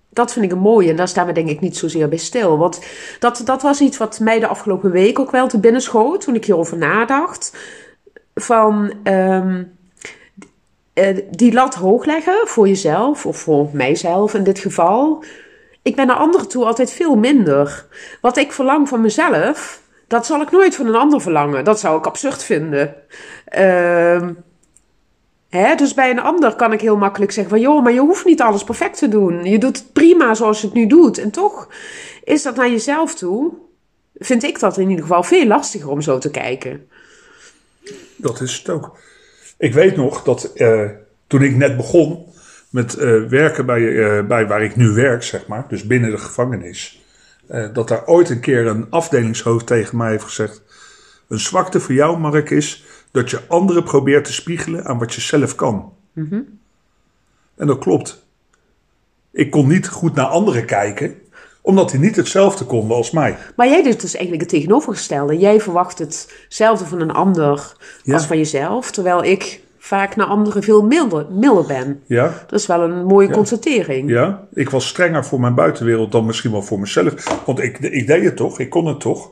dat 0.09 0.33
vind 0.33 0.45
ik 0.45 0.53
een 0.53 0.59
mooie 0.59 0.91
en 0.91 0.97
daar 0.97 1.09
staan 1.09 1.27
we 1.27 1.33
denk 1.33 1.49
ik 1.49 1.61
niet 1.61 1.77
zozeer 1.77 2.09
bij 2.09 2.19
stil. 2.19 2.59
Want 2.59 2.81
dat, 3.19 3.43
dat 3.45 3.63
was 3.63 3.81
iets 3.81 3.99
wat 3.99 4.21
mij 4.21 4.41
de 4.41 4.47
afgelopen 4.47 4.91
week 4.91 5.19
ook 5.19 5.31
wel 5.31 5.49
te 5.49 5.61
binnen 5.61 5.81
schoot 5.81 6.21
toen 6.21 6.35
ik 6.35 6.45
hierover 6.45 6.77
nadacht. 6.77 7.57
Van 8.35 8.93
ehm, 9.03 9.63
eh, 10.93 11.17
die 11.31 11.53
lat 11.53 11.75
hoog 11.75 12.05
leggen 12.05 12.41
voor 12.45 12.69
jezelf, 12.69 13.27
of 13.27 13.37
voor 13.37 13.69
mijzelf 13.73 14.35
in 14.35 14.45
dit 14.45 14.59
geval. 14.59 15.25
Ik 15.83 15.97
ben 15.97 16.07
naar 16.07 16.17
anderen 16.17 16.49
toe 16.49 16.65
altijd 16.65 16.91
veel 16.91 17.17
minder. 17.17 17.87
Wat 18.21 18.37
ik 18.37 18.53
verlang 18.53 18.89
van 18.89 19.01
mezelf, 19.01 19.81
dat 20.07 20.27
zal 20.27 20.41
ik 20.41 20.51
nooit 20.51 20.75
van 20.75 20.87
een 20.87 20.95
ander 20.95 21.21
verlangen. 21.21 21.65
Dat 21.65 21.81
zou 21.81 21.99
ik 21.99 22.07
absurd 22.07 22.43
vinden. 22.43 22.95
Ehm, 23.45 24.33
dus 25.77 25.95
bij 25.95 26.11
een 26.11 26.21
ander 26.21 26.55
kan 26.55 26.73
ik 26.73 26.81
heel 26.81 26.97
makkelijk 26.97 27.33
zeggen 27.33 27.53
van... 27.53 27.63
joh, 27.63 27.83
maar 27.83 27.93
je 27.93 28.01
hoeft 28.01 28.25
niet 28.25 28.41
alles 28.41 28.65
perfect 28.65 28.99
te 28.99 29.09
doen. 29.09 29.45
Je 29.45 29.59
doet 29.59 29.79
het 29.79 29.93
prima 29.93 30.35
zoals 30.35 30.61
je 30.61 30.67
het 30.67 30.77
nu 30.77 30.87
doet. 30.87 31.19
En 31.19 31.31
toch 31.31 31.69
is 32.25 32.43
dat 32.43 32.57
naar 32.57 32.71
jezelf 32.71 33.15
toe... 33.15 33.53
vind 34.15 34.43
ik 34.43 34.59
dat 34.59 34.79
in 34.79 34.89
ieder 34.89 35.05
geval 35.05 35.23
veel 35.23 35.47
lastiger 35.47 35.91
om 35.91 36.01
zo 36.01 36.19
te 36.19 36.31
kijken. 36.31 36.89
Dat 38.17 38.41
is 38.41 38.59
het 38.59 38.69
ook. 38.69 38.99
Ik 39.59 39.75
weet 39.75 39.97
nog 39.97 40.23
dat 40.23 40.53
eh, 40.53 40.89
toen 41.27 41.43
ik 41.43 41.57
net 41.57 41.77
begon 41.77 42.27
met 42.71 42.95
eh, 42.95 43.23
werken 43.23 43.67
bij, 43.67 44.05
eh, 44.19 44.27
bij 44.27 44.47
waar 44.47 44.63
ik 44.63 44.77
nu 44.77 44.89
werk, 44.93 45.23
zeg 45.23 45.47
maar, 45.47 45.65
dus 45.69 45.87
binnen 45.87 46.11
de 46.11 46.19
gevangenis, 46.19 47.05
eh, 47.47 47.67
dat 47.73 47.89
daar 47.89 48.07
ooit 48.07 48.31
een 48.31 48.41
keer 48.41 48.67
een 48.67 48.87
afdelingshoofd 48.91 49.67
tegen 49.67 49.97
mij 49.97 50.11
heeft 50.11 50.25
gezegd: 50.25 50.63
Een 51.29 51.39
zwakte 51.39 51.81
voor 51.81 51.95
jou, 51.95 52.19
Mark, 52.19 52.51
is 52.51 52.85
dat 53.11 53.31
je 53.31 53.41
anderen 53.49 53.83
probeert 53.83 54.25
te 54.25 54.33
spiegelen 54.33 54.85
aan 54.85 54.99
wat 54.99 55.15
je 55.15 55.21
zelf 55.21 55.55
kan. 55.55 55.93
En 57.57 57.67
dat 57.67 57.79
klopt. 57.79 58.27
Ik 59.33 59.51
kon 59.51 59.69
niet 59.69 59.89
goed 59.89 60.15
naar 60.15 60.27
anderen 60.27 60.65
kijken, 60.65 61.15
omdat 61.61 61.91
hij 61.91 62.01
niet 62.01 62.17
hetzelfde 62.17 62.65
konden 62.65 62.97
als 62.97 63.11
mij. 63.11 63.37
Maar 63.57 63.69
jij 63.69 63.83
doet 63.83 64.01
dus 64.01 64.15
eigenlijk 64.15 64.43
het 64.51 64.61
tegenovergestelde. 64.61 65.39
Jij 65.39 65.61
verwacht 65.61 65.99
hetzelfde 65.99 66.87
van 66.87 67.01
een 67.01 67.11
ander 67.11 67.77
Ja. 68.03 68.15
als 68.15 68.27
van 68.27 68.37
jezelf. 68.37 68.91
Terwijl 68.91 69.25
ik 69.25 69.61
vaak 69.91 70.17
naar 70.17 70.27
anderen 70.27 70.63
veel 70.63 70.83
milder, 70.83 71.27
milder 71.31 71.67
ben. 71.67 72.03
Ja, 72.07 72.33
Dat 72.47 72.61
is 72.61 72.67
wel 72.67 72.81
een 72.81 73.05
mooie 73.05 73.29
Ja. 73.29 73.33
constatering. 73.35 74.11
Ja, 74.11 74.47
ik 74.55 74.71
was 74.71 74.89
strenger 74.89 75.25
voor 75.25 75.41
mijn 75.41 75.55
buitenwereld 75.55 76.13
dan 76.13 76.27
misschien 76.27 76.51
wel 76.51 76.63
voor 76.63 76.81
mezelf. 76.81 77.43
Want 77.47 77.59
ik, 77.61 77.79
ik 77.79 78.07
deed 78.07 78.25
het 78.25 78.37
toch, 78.37 78.59
ik 78.61 78.71
kon 78.71 78.87
het 78.87 79.01
toch. 79.01 79.31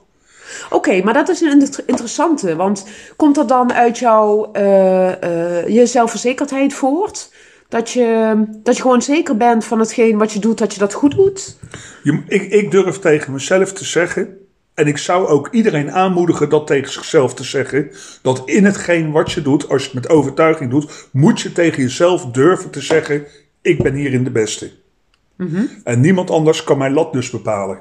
Oké, 0.71 1.03
maar 1.03 1.15
dat 1.15 1.29
is 1.29 1.41
een 1.41 1.51
inter- 1.61 1.83
interessante. 1.87 2.57
Want 2.57 2.87
komt 3.17 3.35
dat 3.35 3.49
dan 3.49 3.73
uit 3.73 3.99
jouw 3.99 4.53
eh, 4.53 5.69
je 5.69 5.83
zelfverzekerdheid 5.87 6.73
voort? 6.75 7.33
Dat 7.69 7.91
je, 7.91 8.35
dat 8.63 8.77
je 8.77 8.83
gewoon 8.83 9.03
zeker 9.03 9.37
bent 9.37 9.65
van 9.65 9.79
hetgeen 9.79 10.19
wat 10.19 10.33
je 10.33 10.39
doet, 10.39 10.59
dat 10.59 10.73
je 10.73 10.79
dat 10.79 10.93
goed 10.93 11.15
doet? 11.15 11.59
Je, 12.03 12.23
ik, 12.29 12.43
ik 12.43 12.71
durf 12.71 12.99
tegen 12.99 13.33
mezelf 13.33 13.73
te 13.73 13.85
zeggen, 13.85 14.37
en 14.79 14.87
ik 14.87 14.99
zou 14.99 15.27
ook 15.27 15.49
iedereen 15.51 15.93
aanmoedigen 15.93 16.49
dat 16.49 16.67
tegen 16.67 16.93
zichzelf 16.93 17.35
te 17.35 17.45
zeggen, 17.45 17.91
dat 18.23 18.43
in 18.45 18.65
hetgeen 18.65 19.11
wat 19.11 19.33
je 19.33 19.43
doet, 19.43 19.69
als 19.69 19.83
je 19.83 19.91
het 19.91 19.95
met 19.95 20.09
overtuiging 20.09 20.71
doet, 20.71 21.09
moet 21.13 21.41
je 21.41 21.53
tegen 21.53 21.83
jezelf 21.83 22.27
durven 22.27 22.71
te 22.71 22.81
zeggen, 22.81 23.27
ik 23.63 23.83
ben 23.83 23.95
hierin 23.95 24.25
de 24.25 24.31
beste. 24.31 24.71
En 25.85 26.01
niemand 26.01 26.31
anders 26.31 26.65
kan 26.65 26.79
mijn 26.79 26.93
lat 26.93 27.13
dus 27.13 27.31
bepalen. 27.31 27.79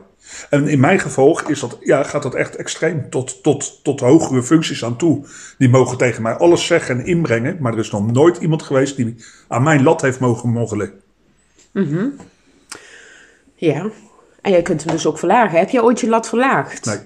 En 0.50 0.68
in 0.68 0.80
mijn 0.80 1.00
gevolg 1.00 1.42
is 1.42 1.60
dat, 1.60 1.77
ja, 1.82 2.04
gaat 2.04 2.24
dat 2.24 2.36
echt 2.36 2.56
extreem 2.56 3.10
tot, 3.10 3.44
tot, 3.44 3.84
tot 3.84 4.00
hogere 4.00 4.44
functies 4.44 4.84
aan 4.84 4.98
toe. 4.98 5.25
Die 5.58 5.70
mogen 5.70 5.98
tegen 5.98 6.22
mij 6.22 6.34
alles 6.34 6.66
zeggen 6.66 7.00
en 7.00 7.06
inbrengen. 7.06 7.58
Maar 7.60 7.74
er 7.74 7.80
is 7.80 7.92
nog 7.92 8.12
nooit 8.12 8.38
iemand 8.38 8.63
geweest 8.63 8.96
die 8.96 9.16
aan 9.48 9.63
mijn 9.63 9.84
lat 9.84 10.01
heeft 10.01 10.20
mogen 10.20 10.50
moggelen. 10.50 10.92
Ja. 13.56 13.89
En 14.48 14.54
jij 14.54 14.62
kunt 14.62 14.84
hem 14.84 14.92
dus 14.94 15.06
ook 15.06 15.20
verlagen. 15.20 15.60
Heb 15.60 15.70
jij 15.70 15.82
ooit 15.82 16.00
je 16.00 16.08
lat 16.10 16.27
verlaagd? 16.27 16.86
Nee. 16.86 16.98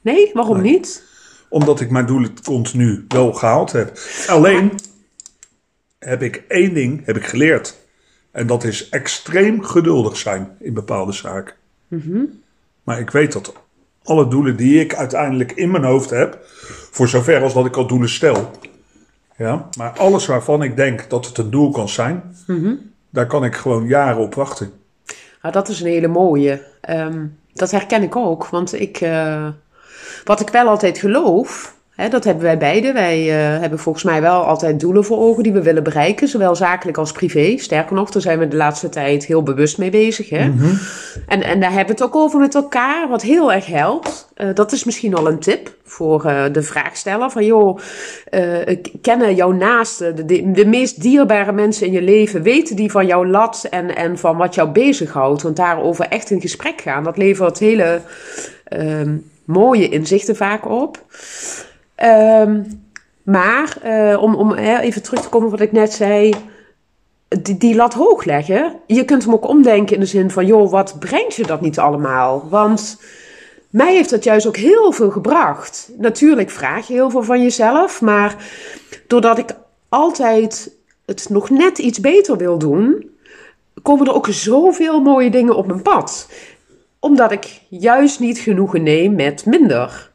Nee? 0.00 0.30
Waarom 0.34 0.60
Nee. 0.60 0.72
niet? 0.72 1.02
Omdat 1.48 1.80
ik 1.80 1.90
mijn 1.90 2.06
doelen 2.06 2.42
continu 2.42 3.04
wel 3.08 3.32
gehaald 3.32 3.72
heb. 3.72 3.98
Alleen 4.26 4.72
heb 5.98 6.22
ik 6.22 6.44
één 6.48 6.74
ding 6.74 7.06
heb 7.06 7.16
ik 7.16 7.26
geleerd. 7.26 7.76
En 8.30 8.46
dat 8.46 8.64
is 8.64 8.88
extreem 8.88 9.62
geduldig 9.62 10.16
zijn 10.16 10.56
in 10.60 10.74
bepaalde 10.74 11.12
zaken. 11.12 11.54
Maar 12.82 12.98
ik 13.00 13.10
weet 13.10 13.32
dat 13.32 13.52
alle 14.02 14.28
doelen 14.28 14.56
die 14.56 14.80
ik 14.80 14.94
uiteindelijk 14.94 15.52
in 15.52 15.70
mijn 15.70 15.84
hoofd 15.84 16.10
heb, 16.10 16.38
voor 16.90 17.08
zover 17.08 17.42
als 17.42 17.54
dat 17.54 17.66
ik 17.66 17.76
al 17.76 17.86
doelen 17.86 18.08
stel. 18.08 18.50
Ja, 19.36 19.68
maar 19.78 19.90
alles 19.98 20.26
waarvan 20.26 20.62
ik 20.62 20.76
denk 20.76 21.10
dat 21.10 21.26
het 21.26 21.38
een 21.38 21.50
doel 21.50 21.70
kan 21.70 21.88
zijn, 21.88 22.36
daar 23.10 23.26
kan 23.26 23.44
ik 23.44 23.54
gewoon 23.54 23.86
jaren 23.86 24.22
op 24.22 24.34
wachten. 24.34 24.72
Nou, 25.44 25.56
dat 25.56 25.68
is 25.68 25.80
een 25.80 25.86
hele 25.86 26.08
mooie. 26.08 26.62
Ehm, 26.80 27.26
dat 27.52 27.70
herken 27.70 28.02
ik 28.02 28.16
ook. 28.16 28.46
Want 28.46 28.80
ik, 28.80 29.00
eh, 29.00 29.48
wat 30.24 30.40
ik 30.40 30.48
wel 30.48 30.68
altijd 30.68 30.98
geloof, 30.98 31.73
dat 31.96 32.24
hebben 32.24 32.42
wij 32.42 32.58
beiden. 32.58 32.94
Wij 32.94 33.20
eh, 33.20 33.60
hebben 33.60 33.78
volgens 33.78 34.04
mij 34.04 34.20
wel 34.20 34.44
altijd 34.44 34.80
doelen 34.80 35.04
voor 35.04 35.18
ogen 35.18 35.42
die 35.42 35.52
we 35.52 35.62
willen 35.62 35.82
bereiken. 35.82 36.28
Zowel 36.28 36.56
zakelijk 36.56 36.98
als 36.98 37.12
privé. 37.12 37.56
Sterker 37.58 37.94
nog, 37.94 38.10
daar 38.10 38.22
zijn 38.22 38.38
we 38.38 38.48
de 38.48 38.56
laatste 38.56 38.88
tijd 38.88 39.26
heel 39.26 39.42
bewust 39.42 39.78
mee 39.78 39.90
bezig. 39.90 40.28
Hè? 40.28 40.50
En, 41.26 41.42
en 41.42 41.60
daar 41.60 41.72
hebben 41.72 41.96
we 41.96 42.02
het 42.02 42.02
ook 42.02 42.16
over 42.16 42.40
met 42.40 42.54
elkaar. 42.54 43.08
Wat 43.08 43.22
heel 43.22 43.52
erg 43.52 43.66
helpt. 43.66 44.28
Eh, 44.34 44.48
dat 44.54 44.72
is 44.72 44.84
misschien 44.84 45.14
al 45.14 45.28
een 45.28 45.38
tip 45.38 45.74
voor 45.84 46.24
eh, 46.24 46.44
de 46.52 46.62
vraagsteller. 46.62 47.30
Van 47.30 47.44
joh, 47.44 47.78
kennen 49.00 49.34
jouw 49.34 49.52
naasten, 49.52 50.16
de, 50.16 50.24
de, 50.24 50.50
de 50.50 50.66
meest 50.66 51.02
dierbare 51.02 51.52
mensen 51.52 51.86
in 51.86 51.92
je 51.92 52.02
leven, 52.02 52.42
weten 52.42 52.76
die 52.76 52.90
van 52.90 53.06
jouw 53.06 53.26
lat 53.26 53.66
en, 53.70 53.96
en 53.96 54.18
van 54.18 54.36
wat 54.36 54.54
jou 54.54 54.68
bezighoudt. 54.68 55.42
Want 55.42 55.56
daarover 55.56 56.08
echt 56.08 56.30
in 56.30 56.40
gesprek 56.40 56.80
gaan, 56.80 57.04
dat 57.04 57.16
levert 57.16 57.58
hele 57.58 58.00
ehm, 58.64 59.16
mooie 59.44 59.88
inzichten 59.88 60.36
vaak 60.36 60.68
op. 60.68 61.02
Ehm, 61.94 62.62
maar 63.22 63.76
eh, 63.82 64.22
om, 64.22 64.34
om 64.34 64.54
even 64.54 65.02
terug 65.02 65.20
te 65.20 65.28
komen 65.28 65.46
op 65.46 65.52
wat 65.52 65.66
ik 65.66 65.72
net 65.72 65.92
zei. 65.92 66.34
Die, 67.28 67.56
die 67.56 67.74
lat 67.74 67.94
hoog 67.94 68.24
leggen. 68.24 68.74
Je 68.86 69.04
kunt 69.04 69.24
hem 69.24 69.32
ook 69.32 69.48
omdenken 69.48 69.94
in 69.94 70.00
de 70.00 70.06
zin 70.06 70.30
van: 70.30 70.46
joh, 70.46 70.70
wat 70.70 70.98
brengt 70.98 71.34
je 71.34 71.46
dat 71.46 71.60
niet 71.60 71.78
allemaal? 71.78 72.48
Want 72.48 73.00
mij 73.70 73.94
heeft 73.94 74.10
dat 74.10 74.24
juist 74.24 74.46
ook 74.46 74.56
heel 74.56 74.92
veel 74.92 75.10
gebracht. 75.10 75.90
Natuurlijk 75.98 76.50
vraag 76.50 76.86
je 76.86 76.92
heel 76.92 77.10
veel 77.10 77.22
van 77.22 77.42
jezelf, 77.42 78.00
maar 78.00 78.36
doordat 79.06 79.38
ik 79.38 79.56
altijd 79.88 80.70
het 81.06 81.26
nog 81.28 81.50
net 81.50 81.78
iets 81.78 82.00
beter 82.00 82.36
wil 82.36 82.58
doen, 82.58 83.10
komen 83.82 84.06
er 84.06 84.14
ook 84.14 84.28
zoveel 84.28 85.00
mooie 85.00 85.30
dingen 85.30 85.56
op 85.56 85.66
mijn 85.66 85.82
pad. 85.82 86.28
Omdat 86.98 87.32
ik 87.32 87.60
juist 87.68 88.20
niet 88.20 88.38
genoegen 88.38 88.82
neem 88.82 89.14
met 89.14 89.46
minder. 89.46 90.12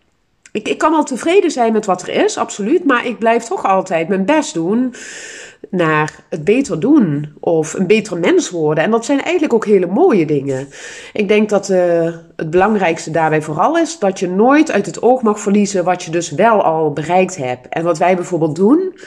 Ik, 0.51 0.67
ik 0.67 0.77
kan 0.77 0.91
wel 0.91 1.03
tevreden 1.03 1.51
zijn 1.51 1.73
met 1.73 1.85
wat 1.85 2.01
er 2.01 2.23
is, 2.23 2.37
absoluut, 2.37 2.85
maar 2.85 3.05
ik 3.05 3.19
blijf 3.19 3.43
toch 3.43 3.65
altijd 3.65 4.07
mijn 4.07 4.25
best 4.25 4.53
doen 4.53 4.93
naar 5.69 6.15
het 6.29 6.43
beter 6.43 6.79
doen 6.79 7.33
of 7.39 7.73
een 7.73 7.87
beter 7.87 8.17
mens 8.17 8.49
worden. 8.49 8.83
En 8.83 8.91
dat 8.91 9.05
zijn 9.05 9.21
eigenlijk 9.21 9.53
ook 9.53 9.65
hele 9.65 9.87
mooie 9.87 10.25
dingen. 10.25 10.67
Ik 11.13 11.27
denk 11.27 11.49
dat 11.49 11.69
eh, 11.69 12.13
het 12.35 12.49
belangrijkste 12.49 13.11
daarbij 13.11 13.41
vooral 13.41 13.77
is 13.77 13.99
dat 13.99 14.19
je 14.19 14.29
nooit 14.29 14.71
uit 14.71 14.85
het 14.85 15.01
oog 15.01 15.21
mag 15.21 15.39
verliezen 15.39 15.83
wat 15.83 16.03
je 16.03 16.11
dus 16.11 16.31
wel 16.31 16.63
al 16.63 16.93
bereikt 16.93 17.37
hebt. 17.37 17.67
En 17.69 17.83
wat 17.83 17.97
wij 17.97 18.15
bijvoorbeeld 18.15 18.55
doen, 18.55 18.99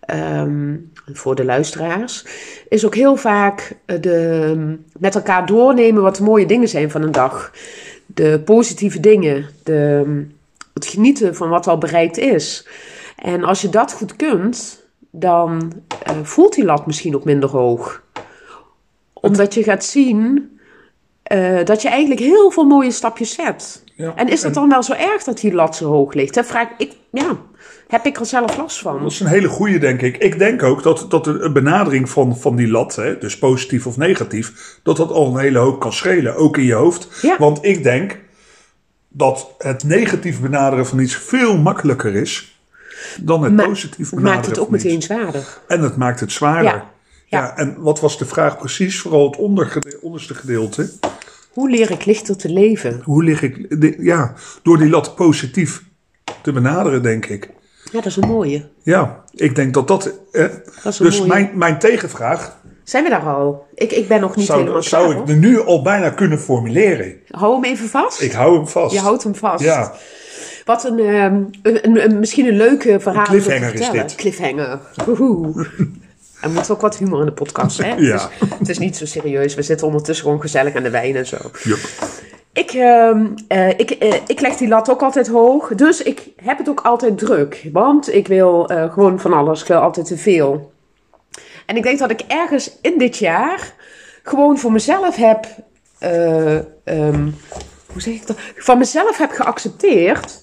ehm, 0.00 0.76
voor 1.12 1.34
de 1.34 1.44
luisteraars, 1.44 2.24
is 2.68 2.86
ook 2.86 2.94
heel 2.94 3.16
vaak 3.16 3.76
eh, 3.86 4.00
de, 4.00 4.78
met 4.98 5.14
elkaar 5.14 5.46
doornemen 5.46 6.02
wat 6.02 6.16
de 6.16 6.22
mooie 6.22 6.46
dingen 6.46 6.68
zijn 6.68 6.90
van 6.90 7.02
een 7.02 7.12
dag. 7.12 7.52
De 8.06 8.42
positieve 8.44 9.00
dingen, 9.00 9.46
de, 9.62 10.26
het 10.78 10.86
genieten 10.86 11.34
van 11.34 11.48
wat 11.48 11.66
al 11.66 11.78
bereikt 11.78 12.18
is. 12.18 12.66
En 13.16 13.44
als 13.44 13.60
je 13.60 13.68
dat 13.68 13.92
goed 13.92 14.16
kunt, 14.16 14.86
dan 15.10 15.72
eh, 16.02 16.16
voelt 16.22 16.54
die 16.54 16.64
lat 16.64 16.86
misschien 16.86 17.14
ook 17.14 17.24
minder 17.24 17.50
hoog. 17.50 18.02
Omdat 19.12 19.54
je 19.54 19.62
gaat 19.62 19.84
zien 19.84 20.50
eh, 21.22 21.64
dat 21.64 21.82
je 21.82 21.88
eigenlijk 21.88 22.20
heel 22.20 22.50
veel 22.50 22.64
mooie 22.64 22.90
stapjes 22.90 23.34
zet. 23.34 23.84
Ja, 23.94 24.12
En 24.14 24.28
is 24.28 24.42
het 24.42 24.54
dan 24.54 24.68
wel 24.68 24.82
zo 24.82 24.92
erg 24.92 25.24
dat 25.24 25.40
die 25.40 25.54
lat 25.54 25.76
zo 25.76 25.86
hoog 25.86 26.14
ligt? 26.14 26.34
Dat 26.34 26.46
vraag 26.46 26.68
ik, 26.78 26.92
ja, 27.10 27.36
heb 27.88 28.06
ik 28.06 28.18
er 28.18 28.26
zelf 28.26 28.56
last 28.56 28.78
van? 28.78 29.02
Dat 29.02 29.10
is 29.10 29.20
een 29.20 29.26
hele 29.26 29.48
goede, 29.48 29.78
denk 29.78 30.02
ik. 30.02 30.16
Ik 30.16 30.38
denk 30.38 30.62
ook 30.62 30.82
dat, 30.82 31.06
dat 31.08 31.26
een 31.26 31.52
benadering 31.52 32.10
van, 32.10 32.36
van 32.36 32.56
die 32.56 32.68
lat, 32.68 32.96
hè, 32.96 33.18
dus 33.18 33.38
positief 33.38 33.86
of 33.86 33.96
negatief, 33.96 34.78
dat 34.82 34.96
dat 34.96 35.10
al 35.10 35.26
een 35.26 35.40
hele 35.40 35.58
hoop 35.58 35.80
kan 35.80 35.92
schelen, 35.92 36.36
ook 36.36 36.56
in 36.56 36.64
je 36.64 36.74
hoofd. 36.74 37.08
Ja. 37.22 37.36
Want 37.38 37.64
ik 37.64 37.82
denk 37.82 38.18
dat 39.08 39.54
het 39.58 39.84
negatief 39.84 40.40
benaderen 40.40 40.86
van 40.86 40.98
iets 40.98 41.14
veel 41.16 41.58
makkelijker 41.58 42.14
is 42.14 42.60
dan 43.20 43.42
het 43.42 43.52
Ma- 43.52 43.64
positief 43.66 43.96
Het 44.10 44.14
benaderen 44.14 44.34
maakt 44.34 44.46
het 44.46 44.58
ook 44.58 44.70
meteen 44.70 45.02
zwaarder. 45.02 45.58
En 45.68 45.80
het 45.82 45.96
maakt 45.96 46.20
het 46.20 46.32
zwaarder. 46.32 46.64
Ja. 46.72 46.90
Ja. 47.26 47.38
Ja. 47.38 47.56
en 47.56 47.74
wat 47.80 48.00
was 48.00 48.18
de 48.18 48.26
vraag 48.26 48.58
precies? 48.58 49.00
Vooral 49.00 49.26
het 49.26 49.36
ondergede- 49.36 49.98
onderste 50.00 50.34
gedeelte. 50.34 50.90
Hoe 51.52 51.70
leer 51.70 51.90
ik 51.90 52.04
lichter 52.04 52.36
te 52.36 52.48
leven? 52.48 53.00
Hoe 53.04 53.24
lig 53.24 53.42
ik? 53.42 53.80
de- 53.80 53.96
ja, 53.98 54.34
door 54.62 54.78
die 54.78 54.88
lat 54.88 55.14
positief 55.14 55.82
te 56.42 56.52
benaderen, 56.52 57.02
denk 57.02 57.26
ik. 57.26 57.50
Ja, 57.84 57.90
dat 57.92 58.06
is 58.06 58.16
een 58.16 58.28
mooie. 58.28 58.68
Ja, 58.82 59.24
ik 59.34 59.54
denk 59.54 59.74
dat 59.74 59.88
dat. 59.88 60.12
Eh, 60.32 60.44
Dat 60.82 60.96
dus 60.96 61.16
mooie. 61.18 61.28
mijn, 61.28 61.50
mijn 61.54 61.78
tegenvraag 61.78 62.56
Zijn 62.88 63.04
we 63.04 63.10
daar 63.10 63.26
al? 63.26 63.66
Ik, 63.74 63.92
ik 63.92 64.08
ben 64.08 64.20
nog 64.20 64.36
niet 64.36 64.48
helemaal 64.48 64.82
zou, 64.82 64.88
klaar. 64.88 65.00
zou 65.02 65.10
ik 65.12 65.16
hoor. 65.18 65.28
er 65.28 65.36
nu 65.36 65.60
al 65.66 65.82
bijna 65.82 66.10
kunnen 66.10 66.38
formuleren. 66.38 67.14
Hou 67.30 67.54
hem 67.54 67.64
even 67.64 67.88
vast. 67.88 68.20
Ik 68.20 68.32
hou 68.32 68.56
hem 68.56 68.68
vast. 68.68 68.94
Je 68.94 69.00
houdt 69.00 69.22
hem 69.22 69.34
vast. 69.34 69.64
Ja, 69.64 69.92
Wat 70.64 70.84
een, 70.84 70.98
ehm, 70.98 71.34
een, 71.62 71.84
een, 71.84 72.04
een- 72.04 72.18
misschien 72.18 72.46
een 72.46 72.56
leuke 72.56 73.00
verhaal. 73.00 73.24
cliffhanger 73.24 73.74
is 73.74 73.90
dit. 73.90 74.14
Cliffhanger. 74.14 74.78
Woehoe. 75.06 75.66
Er 76.42 76.50
moet 76.50 76.70
ook 76.70 76.80
wat 76.80 76.96
humor 76.96 77.20
in 77.20 77.26
de 77.26 77.32
podcast, 77.32 77.78
hè? 77.82 77.94
Ja. 77.94 77.94
Het, 77.94 78.22
is, 78.40 78.58
het 78.58 78.68
is 78.68 78.78
niet 78.78 78.96
zo 78.96 79.06
serieus. 79.06 79.54
We 79.54 79.62
zitten 79.62 79.86
ondertussen 79.86 80.24
gewoon 80.24 80.40
gezellig 80.40 80.74
aan 80.74 80.82
de 80.82 80.90
wijn 80.90 81.16
en 81.16 81.26
zo. 81.26 81.36
Jup. 81.62 81.78
Ik, 82.52 82.70
ehm, 82.70 83.26
eh, 83.48 83.68
ik, 83.68 83.90
eh, 83.90 84.14
ik 84.26 84.40
leg 84.40 84.56
die 84.56 84.68
lat 84.68 84.90
ook 84.90 85.02
altijd 85.02 85.28
hoog. 85.28 85.68
Dus 85.74 86.02
ik 86.02 86.28
heb 86.42 86.58
het 86.58 86.68
ook 86.68 86.80
altijd 86.80 87.18
druk. 87.18 87.68
Want 87.72 88.14
ik 88.14 88.28
wil 88.28 88.68
eh, 88.68 88.92
gewoon 88.92 89.20
van 89.20 89.32
alles. 89.32 89.60
Ik 89.60 89.66
wil 89.68 89.78
altijd 89.78 90.06
te 90.06 90.16
veel. 90.16 90.72
En 91.68 91.76
ik 91.76 91.82
denk 91.82 91.98
dat 91.98 92.10
ik 92.10 92.20
ergens 92.20 92.78
in 92.82 92.98
dit 92.98 93.16
jaar 93.16 93.74
gewoon 94.22 94.58
voor 94.58 94.72
mezelf 94.72 95.16
heb. 95.16 95.46
eh, 95.98 96.56
ehm, 96.84 97.28
hoe 97.92 98.00
zeg 98.00 98.14
ik 98.14 98.26
dat? 98.26 98.36
Van 98.56 98.78
mezelf 98.78 99.18
heb 99.18 99.30
geaccepteerd 99.30 100.40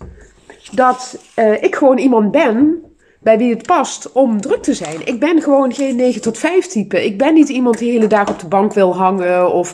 dat 0.72 1.18
eh, 1.34 1.64
ik 1.64 1.76
gewoon 1.76 1.98
iemand 1.98 2.32
ben 2.32 2.84
bij 3.20 3.38
wie 3.38 3.54
het 3.54 3.66
past 3.66 4.12
om 4.12 4.42
druk 4.42 4.64
te 4.64 4.74
zijn. 4.74 5.06
Ik 5.06 5.20
ben 5.20 5.42
gewoon 5.42 5.74
geen 5.74 5.96
9 5.96 6.22
tot 6.22 6.38
5 6.38 6.68
type. 6.68 7.06
Ik 7.06 7.18
ben 7.18 7.34
niet 7.34 7.50
iemand 7.50 7.78
die 7.78 7.88
de 7.88 7.94
hele 7.94 8.08
dag 8.08 8.30
op 8.30 8.40
de 8.40 8.48
bank 8.48 8.74
wil 8.74 8.96
hangen 8.96 9.52
of 9.52 9.74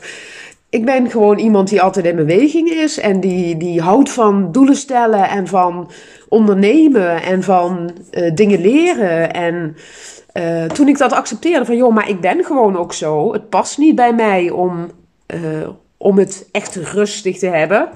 ik 0.69 0.85
ben 0.85 1.09
gewoon 1.09 1.37
iemand 1.37 1.69
die 1.69 1.81
altijd 1.81 2.05
in 2.05 2.15
beweging 2.15 2.69
is 2.69 2.99
en 2.99 3.19
die, 3.19 3.57
die 3.57 3.81
houdt 3.81 4.09
van 4.09 4.51
doelen 4.51 4.75
stellen 4.75 5.29
en 5.29 5.47
van 5.47 5.91
ondernemen 6.29 7.21
en 7.21 7.43
van 7.43 7.91
eh, 8.11 8.31
dingen 8.35 8.61
leren. 8.61 9.33
En 9.33 9.75
eh, 10.33 10.65
toen 10.65 10.87
ik 10.87 10.97
dat 10.97 11.11
accepteerde 11.11 11.65
van 11.65 11.75
joh, 11.75 11.93
maar 11.93 12.09
ik 12.09 12.21
ben 12.21 12.43
gewoon 12.43 12.77
ook 12.77 12.93
zo. 12.93 13.33
Het 13.33 13.49
past 13.49 13.77
niet 13.77 13.95
bij 13.95 14.13
mij 14.13 14.49
om, 14.49 14.91
eh, 15.25 15.69
om 15.97 16.17
het 16.17 16.49
echt 16.51 16.75
rustig 16.75 17.37
te 17.37 17.47
hebben. 17.47 17.89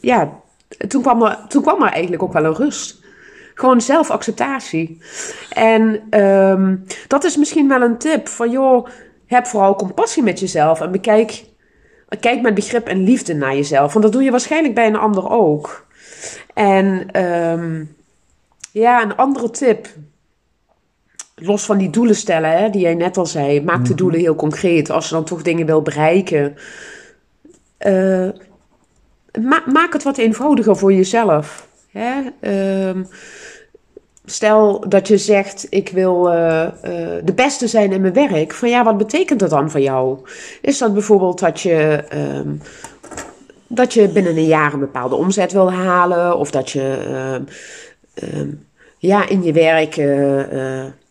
Ja, 0.00 0.40
toen 0.88 1.02
kwam, 1.02 1.22
er, 1.22 1.38
toen 1.48 1.62
kwam 1.62 1.82
er 1.82 1.92
eigenlijk 1.92 2.22
ook 2.22 2.32
wel 2.32 2.44
een 2.44 2.54
rust. 2.54 3.00
Gewoon 3.54 3.80
zelfacceptatie. 3.80 5.02
En 5.52 6.02
ehm, 6.10 6.76
dat 7.06 7.24
is 7.24 7.36
misschien 7.36 7.68
wel 7.68 7.82
een 7.82 7.98
tip 7.98 8.28
van 8.28 8.50
joh, 8.50 8.86
heb 9.26 9.46
vooral 9.46 9.74
compassie 9.74 10.22
met 10.22 10.40
jezelf 10.40 10.80
en 10.80 10.90
bekijk, 10.90 11.44
kijk 12.20 12.40
met 12.40 12.54
begrip 12.54 12.86
en 12.86 13.02
liefde 13.02 13.34
naar 13.34 13.54
jezelf. 13.54 13.92
Want 13.92 14.04
dat 14.04 14.12
doe 14.12 14.22
je 14.22 14.30
waarschijnlijk 14.30 14.74
bij 14.74 14.86
een 14.86 14.96
ander 14.96 15.30
ook. 15.30 15.86
En 16.54 17.10
ehm, 17.10 17.84
ja, 18.72 19.02
een 19.02 19.16
andere 19.16 19.50
tip. 19.50 19.88
Los 21.40 21.64
van 21.64 21.78
die 21.78 21.90
doelen 21.90 22.14
stellen, 22.16 22.50
hè, 22.58 22.70
die 22.70 22.80
jij 22.80 22.94
net 22.94 23.16
al 23.16 23.26
zei. 23.26 23.62
Maak 23.62 23.84
de 23.86 23.94
doelen 23.94 24.20
heel 24.20 24.34
concreet. 24.34 24.90
Als 24.90 25.08
je 25.08 25.14
dan 25.14 25.24
toch 25.24 25.42
dingen 25.42 25.66
wil 25.66 25.82
bereiken. 25.82 26.54
Eh, 27.76 28.28
ma- 29.40 29.62
maak 29.72 29.92
het 29.92 30.02
wat 30.02 30.18
eenvoudiger 30.18 30.76
voor 30.76 30.92
jezelf. 30.92 31.66
Hè? 31.92 32.12
Ehm, 32.40 33.02
stel 34.24 34.84
dat 34.88 35.08
je 35.08 35.16
zegt: 35.18 35.66
Ik 35.70 35.88
wil 35.88 36.32
eh, 36.32 36.68
de 37.24 37.32
beste 37.34 37.66
zijn 37.66 37.92
in 37.92 38.00
mijn 38.00 38.12
werk. 38.12 38.52
Van 38.52 38.68
ja, 38.68 38.84
wat 38.84 38.98
betekent 38.98 39.40
dat 39.40 39.50
dan 39.50 39.70
voor 39.70 39.80
jou? 39.80 40.18
Is 40.62 40.78
dat 40.78 40.92
bijvoorbeeld 40.92 41.38
dat 41.38 41.60
je. 41.60 42.04
ehm, 42.08 42.48
dat 43.70 43.92
je 43.94 44.08
binnen 44.08 44.36
een 44.36 44.46
jaar 44.46 44.72
een 44.72 44.78
bepaalde 44.80 45.14
omzet 45.14 45.52
wil 45.52 45.72
halen, 45.72 46.36
of 46.38 46.50
dat 46.50 46.70
je 46.70 46.96
ehm, 48.14 48.48
ja, 48.98 49.28
in 49.28 49.42
je 49.42 49.52
werk, 49.52 49.96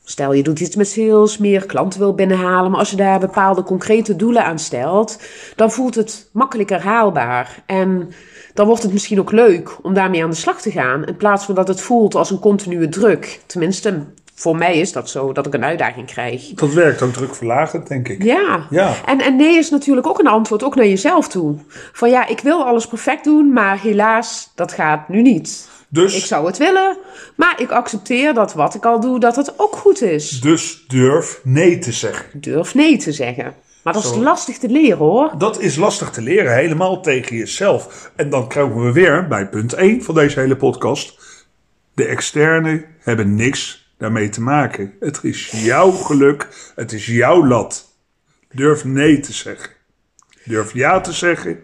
stel 0.09 0.33
je 0.33 0.43
doet 0.43 0.59
iets 0.59 0.75
met 0.75 0.87
sales, 0.87 1.37
meer 1.37 1.65
klanten 1.65 1.99
wil 1.99 2.13
binnenhalen, 2.13 2.71
maar 2.71 2.79
als 2.79 2.89
je 2.89 2.95
daar 2.95 3.19
bepaalde 3.19 3.63
concrete 3.63 4.15
doelen 4.15 4.43
aan 4.43 4.59
stelt, 4.59 5.19
dan 5.55 5.71
voelt 5.71 5.95
het 5.95 6.29
makkelijker 6.31 6.81
haalbaar. 6.81 7.63
En 7.65 8.11
dan 8.53 8.67
wordt 8.67 8.83
het 8.83 8.93
misschien 8.93 9.19
ook 9.19 9.31
leuk 9.31 9.77
om 9.81 9.93
daarmee 9.93 10.23
aan 10.23 10.29
de 10.29 10.35
slag 10.35 10.61
te 10.61 10.71
gaan, 10.71 11.05
in 11.05 11.17
plaats 11.17 11.45
van 11.45 11.55
dat 11.55 11.67
het 11.67 11.81
voelt 11.81 12.15
als 12.15 12.31
een 12.31 12.39
continue 12.39 12.89
druk. 12.89 13.39
Tenminste, 13.45 14.03
voor 14.35 14.55
mij 14.55 14.77
is 14.77 14.91
dat 14.91 15.09
zo, 15.09 15.33
dat 15.33 15.45
ik 15.45 15.53
een 15.53 15.63
uitdaging 15.63 16.07
krijg. 16.07 16.51
Dat 16.53 16.73
werkt 16.73 17.01
ook 17.01 17.13
drukverlagend, 17.13 17.87
denk 17.87 18.07
ik. 18.07 18.23
Ja. 18.23 18.65
Ja. 18.69 18.93
En, 19.05 19.21
en 19.21 19.35
nee 19.35 19.57
is 19.57 19.69
natuurlijk 19.69 20.07
ook 20.07 20.19
een 20.19 20.27
antwoord, 20.27 20.63
ook 20.63 20.75
naar 20.75 20.87
jezelf 20.87 21.27
toe. 21.27 21.55
Van 21.93 22.09
ja, 22.09 22.27
ik 22.27 22.39
wil 22.39 22.63
alles 22.63 22.87
perfect 22.87 23.23
doen, 23.23 23.53
maar 23.53 23.81
helaas, 23.81 24.51
dat 24.55 24.71
gaat 24.71 25.09
nu 25.09 25.21
niet. 25.21 25.69
Dus, 25.89 26.15
Ik 26.15 26.25
zou 26.25 26.47
het 26.47 26.57
willen, 26.57 26.97
maar 27.35 27.61
ik 27.61 27.71
accepteer 27.71 28.33
dat 28.33 28.53
wat 28.53 28.75
ik 28.75 28.85
al 28.85 28.99
doe, 28.99 29.19
dat 29.19 29.35
het 29.35 29.59
ook 29.59 29.75
goed 29.75 30.01
is. 30.01 30.41
dus 30.41 30.85
durf 30.87 31.39
nee 31.43 31.77
te 31.77 31.91
zeggen. 31.91 32.39
Durf 32.39 32.73
nee 32.73 32.97
te 32.97 33.11
zeggen. 33.11 33.55
Maar 33.83 33.93
dat 33.93 34.03
is 34.03 34.09
Zo. 34.09 34.21
lastig 34.21 34.57
te 34.57 34.69
leren 34.69 34.97
hoor. 34.97 35.33
Dat 35.37 35.59
is 35.61 35.75
lastig 35.75 36.09
te 36.09 36.21
leren, 36.21 36.53
helemaal 36.53 37.01
tegen 37.01 37.35
jezelf. 37.35 38.11
En 38.15 38.29
dan 38.29 38.49
komen 38.49 38.85
we 38.85 38.91
weer 38.91 39.27
bij 39.27 39.49
punt 39.49 39.73
1 39.73 40.03
van 40.03 40.15
deze 40.15 40.39
hele 40.39 40.55
podcast. 40.55 41.19
De 41.93 42.05
externe 42.05 42.85
hebben 42.99 43.35
niks 43.35 43.91
daarmee 43.97 44.29
te 44.29 44.41
maken. 44.41 44.93
Het 44.99 45.19
is 45.23 45.51
jouw 45.51 45.91
geluk, 45.91 46.47
het 46.75 46.91
is 46.91 47.05
jouw 47.05 47.45
lat. 47.45 47.85
Durf 48.51 48.85
nee 48.85 49.19
te 49.19 49.33
zeggen. 49.33 49.69
Durf 50.45 50.73
ja 50.73 51.01
te 51.01 51.11
zeggen. 51.13 51.59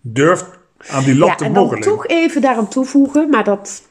Durf 0.00 0.44
aan 0.90 1.04
die 1.04 1.14
Ja, 1.14 1.36
en 1.36 1.52
dan 1.52 1.80
toch 1.80 2.06
even 2.06 2.40
daaraan 2.40 2.68
toevoegen, 2.68 3.28
maar 3.30 3.44
dat. 3.44 3.82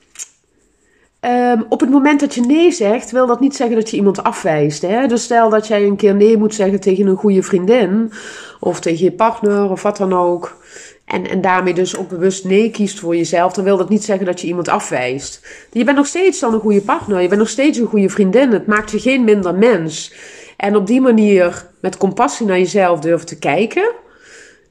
ehm, 1.19 1.61
op 1.69 1.79
het 1.79 1.89
moment 1.89 2.19
dat 2.19 2.35
je 2.35 2.41
nee 2.41 2.71
zegt, 2.71 3.11
wil 3.11 3.27
dat 3.27 3.39
niet 3.39 3.55
zeggen 3.55 3.75
dat 3.75 3.89
je 3.89 3.97
iemand 3.97 4.23
afwijst. 4.23 4.81
Hè? 4.81 5.07
Dus 5.07 5.23
stel 5.23 5.49
dat 5.49 5.67
jij 5.67 5.83
een 5.83 5.95
keer 5.95 6.15
nee 6.15 6.37
moet 6.37 6.55
zeggen 6.55 6.79
tegen 6.79 7.07
een 7.07 7.15
goede 7.15 7.43
vriendin, 7.43 8.11
of 8.59 8.79
tegen 8.79 9.05
je 9.05 9.11
partner, 9.11 9.69
of 9.69 9.81
wat 9.81 9.97
dan 9.97 10.13
ook. 10.13 10.57
En, 11.05 11.29
en 11.29 11.41
daarmee 11.41 11.73
dus 11.73 11.97
ook 11.97 12.09
bewust 12.09 12.45
nee 12.45 12.71
kiest 12.71 12.99
voor 12.99 13.15
jezelf, 13.15 13.53
dan 13.53 13.63
wil 13.63 13.77
dat 13.77 13.89
niet 13.89 14.03
zeggen 14.03 14.25
dat 14.25 14.41
je 14.41 14.47
iemand 14.47 14.69
afwijst. 14.69 15.47
Je 15.71 15.83
bent 15.83 15.97
nog 15.97 16.07
steeds 16.07 16.39
dan 16.39 16.53
een 16.53 16.59
goede 16.59 16.81
partner, 16.81 17.21
je 17.21 17.27
bent 17.27 17.39
nog 17.39 17.49
steeds 17.49 17.77
een 17.77 17.87
goede 17.87 18.09
vriendin. 18.09 18.51
Het 18.51 18.67
maakt 18.67 18.91
je 18.91 18.99
geen 18.99 19.23
minder 19.23 19.55
mens. 19.55 20.13
En 20.57 20.75
op 20.75 20.87
die 20.87 21.01
manier 21.01 21.69
met 21.79 21.97
compassie 21.97 22.45
naar 22.45 22.57
jezelf 22.57 22.99
durven 22.99 23.27
te 23.27 23.39
kijken, 23.39 23.91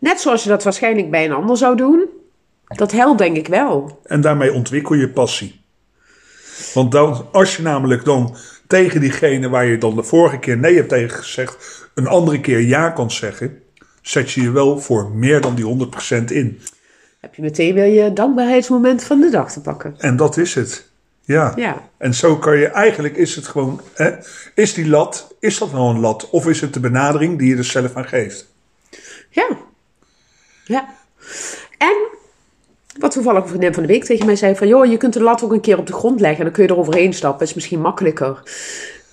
net 0.03 0.21
zoals 0.21 0.43
je 0.43 0.49
dat 0.49 0.65
waarschijnlijk 0.65 1.11
bij 1.11 1.25
een 1.25 1.33
ander 1.33 1.57
zou 1.57 1.77
doen, 1.77 2.09
dat 2.67 2.93
helpt 2.93 3.19
denk 3.19 3.37
ik 3.37 3.49
wel. 3.49 4.01
En 4.05 4.21
daarmee 4.21 4.53
ontwikkel 4.53 4.95
je 4.95 5.09
passie. 5.09 5.61
Want 6.75 6.93
dan, 6.93 7.27
als 7.33 7.57
je 7.57 7.63
namelijk 7.63 8.05
dan 8.05 8.37
tegen 8.67 9.01
diegene 9.01 9.49
waar 9.49 9.67
je 9.67 9.79
dan 9.79 9.95
de 9.95 10.03
vorige 10.03 10.39
keer 10.39 10.59
nee 10.59 10.77
hebt 10.77 10.89
tegen 10.89 11.11
gezegd, 11.11 11.89
een 11.95 12.07
andere 12.07 12.41
keer 12.41 12.61
ja 12.61 12.91
kan 12.91 13.11
zeggen, 13.11 13.63
zet 14.01 14.31
je 14.31 14.43
je 14.43 14.51
wel 14.51 14.79
voor 14.79 15.11
meer 15.11 15.41
dan 15.41 15.55
die 15.55 15.89
100% 16.21 16.25
in. 16.25 16.61
Heb 17.21 17.35
je 17.35 17.43
meteen 17.43 17.75
weer 17.75 18.05
je 18.05 18.13
dankbaarheidsmoment 18.13 19.05
van 19.05 19.21
de 19.21 19.31
dag 19.31 19.53
te 19.53 19.61
pakken. 19.61 19.95
En 19.99 20.17
dat 20.17 20.37
is 20.37 20.55
het. 20.55 20.91
Ja. 21.25 21.53
Ja. 21.57 21.89
En 21.97 22.15
zo 22.15 22.37
kan 22.37 22.59
je, 22.59 22.67
eigenlijk 22.67 23.17
is 23.17 23.37
het 23.37 23.47
gewoon, 23.47 23.81
hè, 23.95 24.11
is 24.55 24.75
die 24.75 24.89
lat, 24.89 25.35
is 25.41 25.59
dat 25.59 25.73
nou 25.73 25.95
een 25.95 26.01
lat? 26.01 26.31
Of 26.31 26.47
is 26.47 26.61
het 26.61 26.75
de 26.75 26.81
benadering 26.81 27.39
die 27.39 27.49
je 27.49 27.57
er 27.57 27.65
zelf 27.65 27.97
aan 27.97 28.09
geeft? 28.09 28.47
Ja. 29.29 29.71
Ja. 30.65 30.95
En 31.79 31.97
wat 32.99 33.11
toevallig 33.11 33.43
een 33.43 33.49
vriendin 33.49 33.75
van 33.75 33.83
de 33.83 33.89
week 33.89 34.05
tegen 34.05 34.27
mij 34.27 34.37
zei 34.37 34.57
van... 34.57 34.69
joh, 34.69 34.87
je 34.87 34.97
kunt 34.97 35.13
de 35.13 35.23
lat 35.23 35.45
ook 35.45 35.53
een 35.53 35.61
keer 35.61 35.79
op 35.79 35.87
de 35.87 35.93
grond 35.93 36.21
leggen 36.21 36.39
en 36.39 36.45
dan 36.45 36.53
kun 36.53 36.63
je 36.63 36.69
er 36.69 36.79
overheen 36.79 37.13
stappen. 37.13 37.47
is 37.47 37.55
misschien 37.55 37.81
makkelijker. 37.81 38.43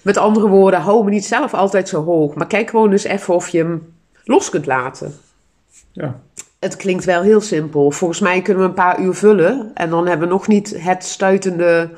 Met 0.02 0.18
andere 0.18 0.48
woorden, 0.48 0.82
hou 0.82 1.04
me 1.04 1.10
niet 1.10 1.26
zelf 1.26 1.54
altijd 1.54 1.90
zo 1.90 2.04
hoog. 2.04 2.34
Maar 2.34 2.48
kijk 2.48 2.70
gewoon 2.70 2.92
eens 2.92 3.04
even 3.04 3.34
of 3.34 3.50
je 3.50 3.58
hem 3.58 3.94
los 4.24 4.50
kunt 4.50 4.66
laten. 4.66 5.14
Ja. 5.92 6.20
Het 6.60 6.76
klinkt 6.76 7.06
wel 7.06 7.22
heel 7.22 7.42
simpel. 7.42 7.92
Volgens 7.92 8.20
mij 8.20 8.42
kunnen 8.42 8.64
we 8.64 8.70
een 8.70 8.76
paar 8.76 9.00
uur 9.00 9.14
vullen. 9.14 9.72
En 9.74 9.90
dan 9.90 10.08
hebben 10.08 10.28
we 10.28 10.34
nog 10.34 10.48
niet 10.48 10.76
het 10.78 11.04
stuitende... 11.04 11.90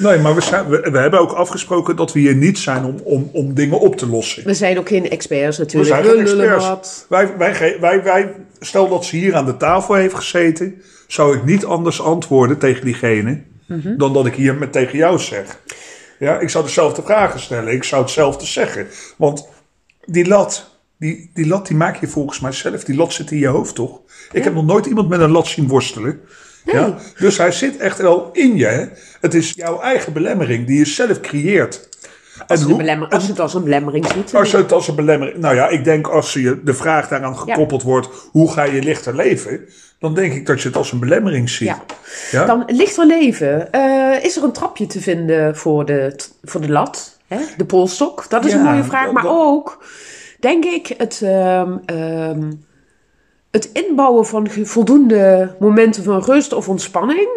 Nee, 0.00 0.18
maar 0.18 0.34
we, 0.34 0.40
zijn, 0.40 0.68
we, 0.68 0.88
we 0.90 0.98
hebben 0.98 1.20
ook 1.20 1.32
afgesproken 1.32 1.96
dat 1.96 2.12
we 2.12 2.20
hier 2.20 2.34
niet 2.34 2.58
zijn 2.58 2.84
om, 2.84 3.00
om, 3.04 3.30
om 3.32 3.54
dingen 3.54 3.80
op 3.80 3.96
te 3.96 4.06
lossen. 4.06 4.44
We 4.44 4.54
zijn 4.54 4.78
ook 4.78 4.88
geen 4.88 5.10
experts 5.10 5.56
We 5.56 5.62
natuurlijk. 5.62 5.94
zijn 5.94 6.04
geen 6.04 6.40
experts. 6.40 7.04
Wij, 7.08 7.36
wij, 7.36 7.76
wij, 7.80 8.02
wij, 8.02 8.34
stel 8.60 8.88
dat 8.88 9.04
ze 9.04 9.16
hier 9.16 9.34
aan 9.34 9.44
de 9.44 9.56
tafel 9.56 9.94
heeft 9.94 10.14
gezeten, 10.14 10.82
zou 11.06 11.36
ik 11.36 11.44
niet 11.44 11.64
anders 11.64 12.02
antwoorden 12.02 12.58
tegen 12.58 12.84
diegene 12.84 13.48
Mhm. 13.70 13.96
dan 13.96 14.12
dat 14.12 14.26
ik 14.26 14.34
hier 14.34 14.54
met 14.54 14.72
tegen 14.72 14.98
jou 14.98 15.18
zeg. 15.18 15.60
Ja, 16.18 16.38
ik 16.38 16.48
zou 16.48 16.64
dezelfde 16.64 17.02
vragen 17.02 17.40
stellen. 17.40 17.72
Ik 17.72 17.84
zou 17.84 18.02
hetzelfde 18.02 18.46
zeggen. 18.46 18.86
Want 19.16 19.48
die 20.04 20.26
lat, 20.26 20.70
die, 20.98 21.30
die 21.34 21.46
lat 21.46 21.66
die 21.66 21.76
maak 21.76 22.00
je 22.00 22.06
volgens 22.06 22.40
mij 22.40 22.52
zelf. 22.52 22.84
Die 22.84 22.96
lat 22.96 23.12
zit 23.12 23.30
in 23.30 23.38
je 23.38 23.46
hoofd, 23.46 23.74
toch? 23.74 24.00
Ik 24.32 24.44
heb 24.44 24.54
nog 24.54 24.64
nooit 24.64 24.86
iemand 24.86 25.08
met 25.08 25.20
een 25.20 25.30
lat 25.30 25.46
zien 25.46 25.68
worstelen. 25.68 26.20
Ja? 26.64 26.96
Dus 27.18 27.38
hij 27.38 27.52
zit 27.52 27.76
echt 27.76 27.98
wel 27.98 28.28
in 28.32 28.56
je. 28.56 28.66
Hè? 28.66 28.84
Het 29.20 29.34
is 29.34 29.52
jouw 29.56 29.80
eigen 29.80 30.12
belemmering 30.12 30.66
die 30.66 30.78
je 30.78 30.84
zelf 30.86 31.20
creëert. 31.20 31.88
Als, 32.46 32.64
En 32.66 32.76
belemmer- 32.76 33.08
als 33.08 33.28
het 33.28 33.40
als 33.40 33.54
een 33.54 33.64
belemmering 33.64 34.06
ziet. 34.14 34.34
als 34.34 34.50
je 34.50 34.56
het 34.56 34.72
als 34.72 34.88
een 34.88 34.94
belemmering. 34.94 35.38
Nou 35.38 35.54
ja, 35.54 35.68
ik 35.68 35.84
denk 35.84 36.06
als 36.08 36.32
je 36.32 36.60
de 36.64 36.74
vraag 36.74 37.08
daaraan 37.08 37.36
gekoppeld 37.38 37.82
wordt: 37.82 38.08
hoe 38.30 38.52
ga 38.52 38.62
je 38.62 38.82
lichter 38.82 39.16
leven? 39.16 39.60
Dan 39.98 40.14
denk 40.14 40.32
ik 40.32 40.46
dat 40.46 40.60
je 40.62 40.68
het 40.68 40.76
als 40.76 40.92
een 40.92 40.98
belemmering 40.98 41.50
ziet. 41.50 41.68
Ja. 41.68 41.82
Ja? 42.30 42.44
Dan 42.44 42.62
lichter 42.66 43.06
leven. 43.06 43.72
Eh, 43.72 44.24
is 44.24 44.36
er 44.36 44.44
een 44.44 44.52
trapje 44.52 44.86
te 44.86 45.00
vinden 45.00 45.56
voor 45.56 45.84
de, 45.84 46.16
voor 46.42 46.60
de 46.60 46.70
lat? 46.70 47.18
Hè? 47.26 47.38
De 47.56 47.64
polstok? 47.64 48.24
Dat 48.28 48.44
is 48.44 48.52
Ja, 48.52 48.58
een 48.58 48.64
mooie 48.64 48.84
vraag. 48.84 49.12
Maar 49.12 49.22
dat- 49.22 49.32
ook, 49.34 49.84
denk 50.40 50.64
ik, 50.64 50.94
het, 50.96 51.20
ehm, 51.22 51.72
ehm, 51.86 52.50
het 53.50 53.70
inbouwen 53.72 54.26
van 54.26 54.48
voldoende 54.50 55.56
momenten 55.60 56.04
van 56.04 56.22
rust 56.22 56.52
of 56.52 56.68
ontspanning. 56.68 57.28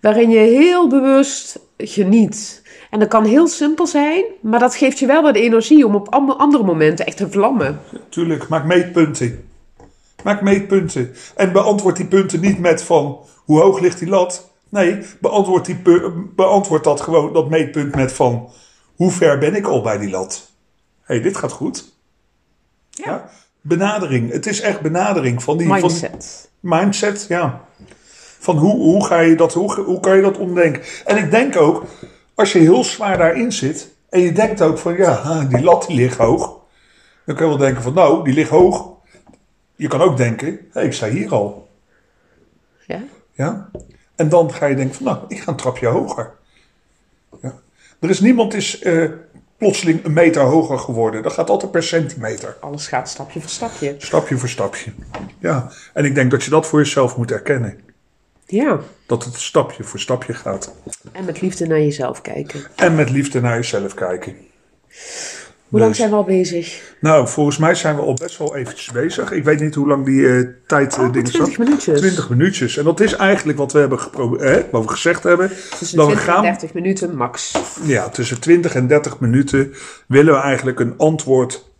Waarin 0.00 0.30
je 0.30 0.38
heel 0.38 0.88
bewust 0.88 1.58
geniet. 1.76 2.62
En 2.90 2.98
dat 2.98 3.08
kan 3.08 3.24
heel 3.24 3.48
simpel 3.48 3.86
zijn, 3.86 4.24
maar 4.40 4.60
dat 4.60 4.74
geeft 4.74 4.98
je 4.98 5.06
wel 5.06 5.22
wat 5.22 5.34
energie 5.34 5.86
om 5.86 5.94
op 5.94 6.14
andere 6.14 6.64
momenten 6.64 7.06
echt 7.06 7.16
te 7.16 7.30
vlammen. 7.30 7.80
Tuurlijk, 8.08 8.48
maak 8.48 8.64
meetpunten. 8.64 9.48
Maak 10.24 10.42
meetpunten. 10.42 11.14
En 11.36 11.52
beantwoord 11.52 11.96
die 11.96 12.06
punten 12.06 12.40
niet 12.40 12.58
met 12.58 12.82
van 12.82 13.18
hoe 13.44 13.60
hoog 13.60 13.80
ligt 13.80 13.98
die 13.98 14.08
lat. 14.08 14.50
Nee, 14.68 14.98
beantwoord, 15.20 15.64
die 15.64 15.82
beantwoord 16.36 16.84
dat 16.84 17.00
gewoon, 17.00 17.32
dat 17.32 17.50
meetpunt 17.50 17.94
met 17.94 18.12
van 18.12 18.50
hoe 18.96 19.10
ver 19.10 19.38
ben 19.38 19.54
ik 19.54 19.66
al 19.66 19.82
bij 19.82 19.98
die 19.98 20.10
lat. 20.10 20.50
Hé, 21.02 21.14
hey, 21.14 21.22
dit 21.22 21.36
gaat 21.36 21.52
goed. 21.52 21.92
Ja. 22.90 23.30
Benadering. 23.62 24.32
Het 24.32 24.46
is 24.46 24.60
echt 24.60 24.80
benadering 24.80 25.42
van 25.42 25.56
die 25.56 25.66
Van, 25.66 25.80
Mindset. 25.80 26.50
mindset, 26.60 27.24
ja. 27.28 27.64
Van 28.38 28.56
hoe, 28.56 28.74
hoe, 28.74 29.06
ga 29.06 29.20
je 29.20 29.34
dat, 29.34 29.52
hoe, 29.52 29.80
hoe 29.80 30.00
kan 30.00 30.16
je 30.16 30.22
dat 30.22 30.38
omdenken? 30.38 30.82
En 31.04 31.16
ik 31.16 31.30
denk 31.30 31.56
ook, 31.56 31.84
als 32.34 32.52
je 32.52 32.58
heel 32.58 32.84
zwaar 32.84 33.18
daarin 33.18 33.52
zit... 33.52 33.90
en 34.08 34.20
je 34.20 34.32
denkt 34.32 34.62
ook 34.62 34.78
van, 34.78 34.96
ja, 34.96 35.44
die 35.44 35.62
lat 35.62 35.86
die 35.86 35.96
ligt 35.96 36.16
hoog... 36.16 36.60
dan 37.24 37.34
kun 37.36 37.44
je 37.44 37.50
wel 37.50 37.60
denken 37.60 37.82
van, 37.82 37.94
nou, 37.94 38.24
die 38.24 38.34
ligt 38.34 38.50
hoog. 38.50 38.90
Je 39.76 39.88
kan 39.88 40.00
ook 40.00 40.16
denken, 40.16 40.58
hé, 40.72 40.82
ik 40.82 40.92
sta 40.92 41.08
hier 41.08 41.32
al. 41.32 41.68
Ja? 42.86 43.02
Ja? 43.32 43.70
En 44.16 44.28
dan 44.28 44.52
ga 44.52 44.66
je 44.66 44.74
denken 44.74 44.94
van, 44.94 45.04
nou, 45.04 45.18
ik 45.28 45.40
ga 45.40 45.50
een 45.50 45.56
trapje 45.56 45.86
hoger. 45.86 46.32
Ja. 47.42 47.54
Er 48.00 48.10
is 48.10 48.20
niemand 48.20 48.54
is 48.54 48.78
eh, 48.78 49.10
plotseling 49.62 50.04
een 50.04 50.12
meter 50.12 50.42
hoger 50.42 50.78
geworden. 50.78 51.22
Dat 51.22 51.32
gaat 51.32 51.50
altijd 51.50 51.72
per 51.72 51.82
centimeter. 51.82 52.56
Alles 52.60 52.86
gaat 52.86 53.08
stapje 53.08 53.40
voor 53.40 53.50
stapje. 53.50 53.94
Stapje 53.98 54.36
voor 54.36 54.48
stapje. 54.48 54.92
Ja, 55.38 55.70
en 55.92 56.04
ik 56.04 56.14
denk 56.14 56.30
dat 56.30 56.44
je 56.44 56.50
dat 56.50 56.66
voor 56.66 56.78
jezelf 56.78 57.16
moet 57.16 57.30
erkennen. 57.30 57.80
Ja. 58.46 58.80
Dat 59.06 59.24
het 59.24 59.34
stapje 59.34 59.84
voor 59.84 60.00
stapje 60.00 60.34
gaat. 60.34 60.74
En 61.12 61.24
met 61.24 61.40
liefde 61.40 61.66
naar 61.66 61.80
jezelf 61.80 62.20
kijken. 62.20 62.62
En 62.76 62.94
met 62.94 63.10
liefde 63.10 63.40
naar 63.40 63.54
jezelf 63.56 63.94
kijken. 63.94 64.36
Hoe 65.72 65.80
lang 65.80 65.92
Dus- 65.92 66.00
zijn 66.00 66.10
we 66.10 66.16
al 66.16 66.24
bezig? 66.24 66.94
Nou, 67.00 67.28
volgens 67.28 67.58
mij 67.58 67.74
zijn 67.74 67.96
we 67.96 68.02
al 68.02 68.14
best 68.14 68.38
wel 68.38 68.56
eventjes 68.56 68.90
bezig. 68.90 69.30
Ik 69.32 69.44
weet 69.44 69.60
niet 69.60 69.74
hoe 69.74 69.86
lang 69.86 70.04
die 70.04 70.28
eh, 70.28 70.46
tijd 70.66 70.96
eh, 70.96 71.02
Oh, 71.02 71.12
dingen 71.12 71.30
20 71.30 71.52
staat. 71.52 71.58
minuutjes. 71.66 72.00
20 72.00 72.28
minuutjes. 72.30 72.76
En 72.76 72.84
dat 72.84 73.00
is 73.00 73.16
eigenlijk 73.16 73.58
wat 73.58 73.72
we 73.72 73.78
hebben 73.78 73.98
eh, 74.40 74.56
wat 74.70 74.82
we 74.82 74.88
gezegd 74.88 75.22
hebben. 75.22 75.48
Tussen 75.78 75.98
we 75.98 76.04
20 76.04 76.26
en 76.26 76.32
gaan, 76.32 76.42
30 76.42 76.74
minuten 76.74 77.16
max. 77.16 77.52
ja, 77.84 78.08
tussen 78.08 78.40
20 78.40 78.74
en 78.74 78.86
30 78.86 79.20
minuten 79.20 79.72
willen 80.06 80.34
we 80.34 80.40
eigenlijk 80.40 80.80
een 80.80 80.94
antwoord 80.96 81.70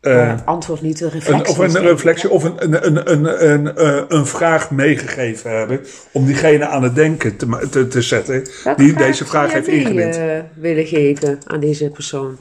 eh, 0.00 0.30
Eh, 0.30 0.38
antwoord 0.44 0.80
niet, 0.80 1.00
een 1.00 1.06
een, 1.06 1.12
reflectie. 1.12 1.48
of 1.48 1.58
een 1.58 1.80
reflectie 1.80 2.30
of 2.30 2.44
een, 2.44 2.54
een, 2.64 2.86
een, 2.86 3.12
een, 3.12 3.50
een, 3.52 3.76
eh, 3.76 4.02
een 4.08 4.26
vraag 4.26 4.70
meegegeven 4.70 5.50
hebben. 5.58 5.80
Om 6.12 6.24
diegene 6.26 6.66
aan 6.66 6.82
het 6.82 6.94
denken 6.94 7.36
te, 7.36 7.68
te, 7.70 7.88
te 7.88 8.02
zetten. 8.02 8.46
Welke 8.64 8.82
Die 8.82 8.92
deze 8.94 9.24
vraag 9.26 9.52
heeft 9.52 9.68
ingediend. 9.68 10.16
eh, 10.16 10.24
willen 10.54 10.86
geven 10.86 11.38
aan 11.46 11.60
deze 11.60 11.90
persoon. 11.90 12.36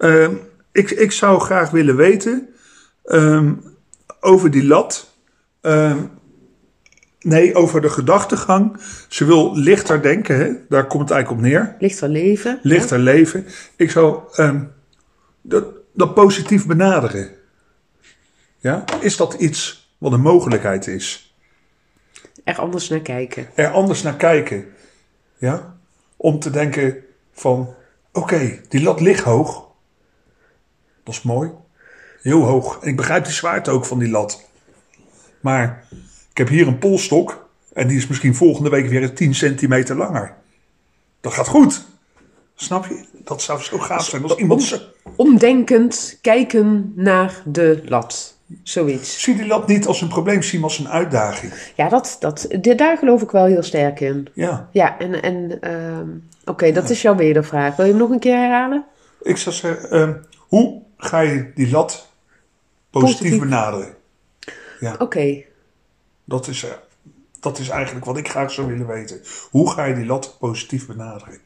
Ehm, 0.00 0.34
ik, 0.72 0.90
ik 0.90 1.12
zou 1.12 1.40
graag 1.40 1.70
willen 1.70 1.96
weten 1.96 2.48
ehm, 3.04 3.54
over 4.20 4.50
die 4.50 4.64
lat. 4.64 5.14
Ehm, 5.60 5.98
nee, 7.20 7.54
over 7.54 7.80
de 7.80 7.90
gedachtegang. 7.90 8.76
Ze 9.08 9.24
wil 9.24 9.56
lichter 9.56 10.02
denken, 10.02 10.36
hè? 10.36 10.52
daar 10.68 10.86
komt 10.86 11.02
het 11.02 11.10
eigenlijk 11.10 11.42
op 11.42 11.48
neer. 11.50 11.76
Lichter 11.78 12.08
leven. 12.08 12.58
Lichter 12.62 12.98
leven. 12.98 13.46
Ik 13.76 13.90
zou 13.90 14.20
dat, 15.42 15.64
dat 15.92 16.14
positief 16.14 16.66
benaderen. 16.66 17.30
Ja? 18.58 18.84
Is 19.00 19.16
dat 19.16 19.34
iets 19.34 19.92
wat 19.98 20.12
een 20.12 20.20
mogelijkheid 20.20 20.86
is? 20.86 21.34
Er 22.44 22.58
anders 22.58 22.88
naar 22.88 23.00
kijken. 23.00 23.48
Er 23.54 23.70
anders 23.70 24.02
naar 24.02 24.16
kijken. 24.16 24.64
Ja? 25.38 25.76
Om 26.16 26.38
te 26.38 26.50
denken 26.50 26.96
van, 27.32 27.74
oké, 28.12 28.60
die 28.68 28.82
lat 28.82 29.00
ligt 29.00 29.24
hoog. 29.24 29.69
Dat 31.04 31.14
is 31.14 31.22
mooi. 31.22 31.50
Heel 32.22 32.42
hoog. 32.42 32.78
En 32.80 32.88
ik 32.88 32.96
begrijp 32.96 33.24
die 33.24 33.32
zwaarte 33.32 33.70
ook 33.70 33.84
van 33.84 33.98
die 33.98 34.10
lat. 34.10 34.48
Maar 35.40 35.84
ik 36.30 36.36
heb 36.38 36.48
hier 36.48 36.66
een 36.66 36.78
polstok. 36.78 37.48
En 37.72 37.88
die 37.88 37.96
is 37.96 38.06
misschien 38.06 38.34
volgende 38.34 38.70
week 38.70 38.88
weer 38.88 39.14
10 39.14 39.34
centimeter 39.34 39.96
langer. 39.96 40.34
Dat 41.20 41.32
gaat 41.32 41.48
goed. 41.48 41.84
Snap 42.54 42.86
je? 42.86 43.04
Dat 43.24 43.42
zou 43.42 43.62
zo 43.62 43.78
gaaf 43.78 44.04
zijn 44.04 44.22
als 44.22 44.34
iemand... 44.34 44.90
Omdenkend 45.16 46.18
kijken 46.20 46.92
naar 46.96 47.42
de 47.44 47.82
lat. 47.84 48.38
Zoiets. 48.62 49.22
Zie 49.22 49.36
die 49.36 49.46
lat 49.46 49.66
niet 49.66 49.86
als 49.86 50.00
een 50.00 50.08
probleem, 50.08 50.42
zie 50.42 50.62
als 50.62 50.78
een 50.78 50.88
uitdaging. 50.88 51.52
Ja, 51.76 51.88
dat, 51.88 52.16
dat, 52.20 52.48
daar 52.76 52.98
geloof 52.98 53.22
ik 53.22 53.30
wel 53.30 53.44
heel 53.44 53.62
sterk 53.62 54.00
in. 54.00 54.28
Ja. 54.34 54.68
Ja, 54.72 54.98
en, 54.98 55.22
en 55.22 55.60
ehm, 55.60 56.08
oké, 56.44 56.72
dat 56.72 56.90
is 56.90 57.02
jouw 57.02 57.16
wedervraag. 57.16 57.76
Wil 57.76 57.84
je 57.84 57.90
hem 57.90 58.00
nog 58.00 58.10
een 58.10 58.18
keer 58.18 58.36
herhalen? 58.36 58.84
Ik 59.22 59.36
zou 59.36 59.54
zeggen, 59.54 59.90
ehm, 59.90 60.12
hoe 60.36 60.82
ga 61.00 61.20
je 61.20 61.52
die 61.54 61.70
lat 61.70 62.08
positief, 62.90 63.18
Positief. 63.18 63.40
benaderen? 63.40 63.94
Oké, 64.98 65.42
Dat 66.24 66.46
is, 66.46 66.62
eh, 66.64 66.70
dat 67.40 67.58
is 67.58 67.68
eigenlijk 67.68 68.04
wat 68.04 68.16
ik 68.16 68.28
graag 68.28 68.50
zou 68.52 68.66
willen 68.66 68.86
weten. 68.86 69.20
Hoe 69.50 69.70
ga 69.70 69.84
je 69.84 69.94
die 69.94 70.06
lat 70.06 70.36
positief 70.38 70.86
benaderen? 70.86 71.38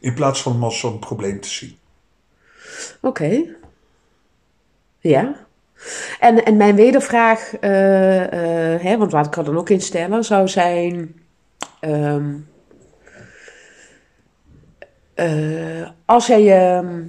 In 0.00 0.14
plaats 0.14 0.42
van 0.42 0.52
hem 0.52 0.64
als 0.64 0.78
zo'n 0.78 0.98
probleem 0.98 1.40
te 1.40 1.48
zien. 1.48 1.78
oké. 3.00 3.44
Ja. 4.98 5.46
En, 6.20 6.44
en 6.44 6.56
mijn 6.56 6.74
wedervraag, 6.76 7.54
eh, 7.56 8.74
eh, 8.74 8.80
hè, 8.82 8.96
want 8.98 9.12
wat 9.12 9.26
ik 9.26 9.36
er 9.36 9.44
dan 9.44 9.58
ook 9.58 9.70
in 9.70 9.80
stellen, 9.80 10.24
zou 10.24 10.48
zijn... 10.48 11.20
ehm, 11.80 12.34
eh, 15.14 15.88
als 16.04 16.26
jij... 16.26 16.76
ehm, 16.76 17.02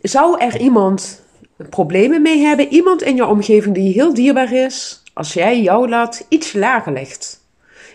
zou 0.00 0.40
er 0.40 0.58
iemand 0.58 1.22
problemen 1.70 2.22
mee 2.22 2.38
hebben? 2.38 2.68
Iemand 2.68 3.02
in 3.02 3.16
je 3.16 3.26
omgeving 3.26 3.74
die 3.74 3.92
heel 3.92 4.14
dierbaar 4.14 4.52
is, 4.52 5.02
als 5.12 5.32
jij 5.32 5.60
jouw 5.60 5.88
lat 5.88 6.26
iets 6.28 6.52
lager 6.52 6.92
legt? 6.92 7.44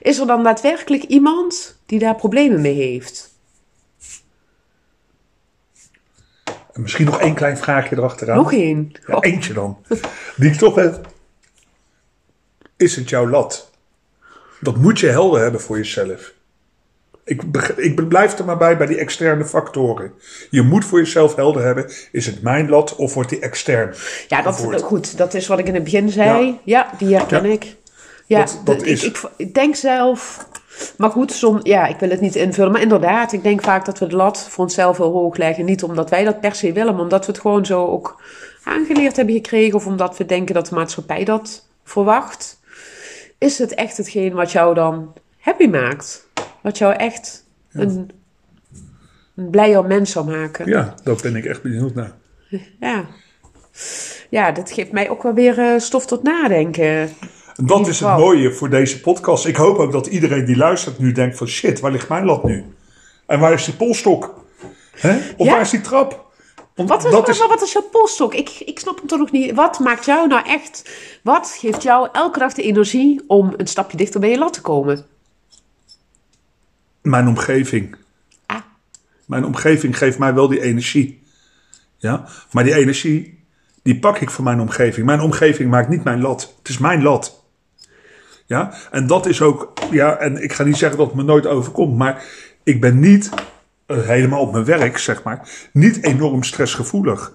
Is 0.02 0.20
er 0.20 0.28
dan 0.28 0.44
daadwerkelijk 0.44 1.04
iemand 1.04 1.80
die 1.86 2.00
daar 2.00 2.16
problemen 2.16 2.62
mee 2.62 2.74
heeft? 2.74 3.34
En 6.74 6.82
misschien 6.82 7.06
nog 7.06 7.20
één 7.20 7.34
klein 7.34 7.58
vraagje 7.58 7.98
erachteraan. 7.98 8.38
Nog 8.38 8.54
één. 8.54 8.92
Ja, 9.08 9.20
eentje 9.20 9.54
dan. 9.54 9.78
Die 10.36 10.52
ik 10.52 10.58
toch 10.58 10.76
heb. 10.76 11.08
Is 12.78 12.96
het 12.96 13.10
jouw 13.10 13.28
lat? 13.28 13.72
Dat 14.60 14.78
moet 14.78 15.00
je 15.00 15.08
helder 15.08 15.42
hebben 15.42 15.62
voor 15.62 15.78
jezelf. 15.78 16.34
Ik, 17.26 17.42
ik 17.76 18.08
blijf 18.08 18.40
er 18.40 18.46
maar 18.46 18.58
bij 18.58 18.78
bij 18.78 18.88
die 18.88 18.98
externe 18.98 19.46
factoren. 19.46 20.12
Je 20.50 20.62
moet 20.62 20.86
voor 20.86 21.00
jezelf 21.00 21.36
helder 21.36 21.64
hebben. 21.64 21.92
Is 22.12 22.26
het 22.26 22.42
mijn 22.42 22.70
lat 22.70 22.96
of 22.96 23.14
wordt 23.14 23.30
die 23.30 23.40
extern? 23.40 23.94
Ja, 24.28 24.42
dat, 24.42 24.82
goed, 24.82 25.18
dat 25.18 25.34
is 25.34 25.48
wat 25.48 25.60
ik 25.60 25.68
in 25.68 25.74
het 25.74 25.84
begin 25.84 26.10
zei. 26.10 26.60
Ja, 26.64 26.90
die 26.98 27.16
herken 27.16 27.44
Ja. 27.48 27.54
ik. 27.54 27.76
Ja, 28.26 28.40
Dat- 28.40 28.62
dat 28.66 28.76
ik, 28.82 28.86
is- 28.88 29.04
Ik, 29.04 29.22
ik 29.38 29.54
denk 29.54 29.76
zelf... 29.76 30.48
Maar 30.98 31.10
goed, 31.10 31.32
som, 31.32 31.60
ja, 31.64 31.86
ik 31.88 32.00
wil 32.00 32.10
het 32.10 32.22
niet 32.22 32.36
invullen. 32.36 32.72
Maar 32.72 32.82
inderdaad, 32.82 33.32
ik 33.34 33.44
denk 33.44 33.62
vaak 33.64 33.86
dat 33.86 34.00
we 34.00 34.08
de 34.08 34.16
lat 34.16 34.48
voor 34.50 34.64
onszelf 34.64 34.98
heel 34.98 35.12
hoog 35.12 35.38
leggen. 35.38 35.66
Niet 35.66 35.84
omdat 35.84 36.10
wij 36.10 36.24
dat 36.24 36.40
per 36.42 36.56
se 36.56 36.74
willen, 36.74 36.94
maar 36.94 37.04
omdat 37.04 37.26
we 37.26 37.32
het 37.32 37.42
gewoon 37.42 37.66
zo 37.66 37.86
ook 37.86 38.22
aangeleerd 38.64 39.16
hebben 39.16 39.36
gekregen. 39.36 39.76
Of 39.76 39.86
omdat 39.86 40.18
we 40.18 40.26
denken 40.26 40.56
dat 40.56 40.68
de 40.68 40.76
maatschappij 40.76 41.24
dat 41.24 41.68
verwacht. 41.84 42.60
Is 43.38 43.58
het 43.58 43.74
echt 43.74 43.98
hetgeen 43.98 44.34
wat 44.34 44.52
jou 44.52 44.74
dan 44.74 45.14
happy 45.40 45.66
maakt? 45.68 46.28
Wat 46.66 46.78
jou 46.78 46.94
echt 46.94 47.46
een, 47.72 48.12
een 49.36 49.50
blijer 49.50 49.86
mens 49.86 50.12
zal 50.12 50.24
maken? 50.24 50.68
Ja, 50.68 50.94
daar 51.04 51.16
ben 51.22 51.36
ik 51.36 51.46
echt 51.46 51.62
benieuwd 51.62 51.94
naar. 51.94 52.12
Ja. 52.80 53.06
Ja, 54.30 54.52
dat 54.52 54.72
geeft 54.72 54.92
mij 54.92 55.10
ook 55.10 55.24
wel 55.24 55.34
weer 55.34 55.60
eh, 55.60 55.80
stof 55.80 56.06
tot 56.06 56.24
nadenken. 56.24 56.86
En 56.86 57.66
dat 57.66 57.88
is 57.88 58.00
het 58.00 58.18
mooie 58.18 58.52
voor 58.52 58.70
deze 58.70 59.02
podcast. 59.02 59.46
Ik 59.46 59.56
hoop 59.56 59.78
ook 59.78 59.92
dat 59.92 60.08
iedereen 60.08 60.46
die 60.46 60.58
luistert 60.58 61.00
nu 61.00 61.12
denkt 61.12 61.38
van 61.38 61.48
shit, 61.48 61.80
waar 61.80 61.92
ligt 61.92 62.10
mijn 62.10 62.26
lat 62.26 62.44
nu? 62.44 62.64
En 63.26 63.40
waar 63.40 63.54
is 63.54 63.66
die 63.66 63.74
polstok? 63.74 64.46
Hè? 64.92 65.18
Of 65.38 65.46
Ja. 65.46 65.52
waar 65.52 65.62
is 65.62 65.70
die 65.70 65.82
trap? 65.82 66.26
Want 66.76 66.90
Wat 66.90 67.06
is, 67.06 67.12
dat 67.12 67.30
is, 67.30 67.38
wat 67.48 67.62
is 67.62 67.72
jouw 67.72 67.90
polstok? 67.92 68.34
Ik, 68.34 68.50
ik 68.50 68.80
snap 68.80 68.98
hem 68.98 69.08
toch 69.08 69.20
nog 69.20 69.32
niet. 69.32 69.54
Wat 69.54 69.80
maakt 69.80 70.06
jou 70.06 70.28
nou 70.28 70.46
echt... 70.48 70.90
Wat 71.24 71.56
geeft 71.60 71.84
jou 71.84 72.10
elke 72.12 72.40
dag 72.40 72.54
de 72.54 72.64
energie 72.64 73.24
om 73.28 73.54
een 73.58 73.68
stapje 73.68 73.98
dichter 73.98 74.20
bij 74.20 74.30
je 74.30 74.38
lat 74.38 74.54
te 74.54 74.62
komen? 74.62 75.06
Mijn 77.06 77.28
omgeving. 77.28 77.96
Ah. 78.46 78.58
Mijn 79.26 79.46
omgeving 79.46 79.98
geeft 79.98 80.20
mij 80.20 80.34
wel 80.34 80.48
die 80.48 80.62
energie. 80.62 81.24
Ja? 81.98 82.28
Maar 82.52 82.64
die 82.64 82.76
energie, 82.76 83.44
die 83.84 84.00
pak 84.00 84.18
ik 84.20 84.30
van 84.30 84.44
mijn 84.44 84.60
omgeving. 84.60 85.06
Mijn 85.06 85.20
omgeving 85.20 85.70
maakt 85.70 85.90
niet 85.90 86.04
mijn 86.04 86.22
lat. 86.22 86.56
Het 86.58 86.70
is 86.70 86.78
mijn 86.78 87.04
lat. 87.04 87.44
Ja? 88.46 88.74
En 88.92 89.08
dat 89.08 89.26
is 89.26 89.42
ook, 89.42 89.74
ja, 89.92 90.18
en 90.18 90.44
ik 90.44 90.54
ga 90.54 90.64
niet 90.64 90.78
zeggen 90.78 90.98
dat 90.98 91.08
het 91.08 91.16
me 91.16 91.24
nooit 91.24 91.48
overkomt, 91.48 91.98
maar 91.98 92.24
ik 92.64 92.82
ben 92.82 93.00
niet 93.00 93.30
eh, 93.86 94.08
helemaal 94.08 94.42
op 94.42 94.52
mijn 94.52 94.66
werk, 94.66 94.98
zeg 94.98 95.24
maar, 95.24 95.50
niet 95.74 96.04
enorm 96.04 96.44
stressgevoelig. 96.44 97.34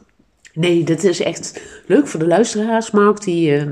Nee, 0.52 0.85
dit 0.85 1.04
is 1.04 1.20
echt 1.20 1.61
leuk 1.87 2.06
voor 2.06 2.20
de 2.20 2.26
luisteraars. 2.26 2.90
Mark, 2.90 3.22
die 3.22 3.56
eh, 3.56 3.66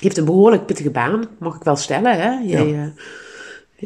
heeft 0.00 0.16
een 0.16 0.24
behoorlijk 0.24 0.66
pittige 0.66 0.90
baan. 0.90 1.24
Mag 1.38 1.56
ik 1.56 1.62
wel 1.62 1.76
stellen, 1.76 2.20
hè? 2.20 2.30
Ja. 2.30 2.58
eh, 2.58 2.86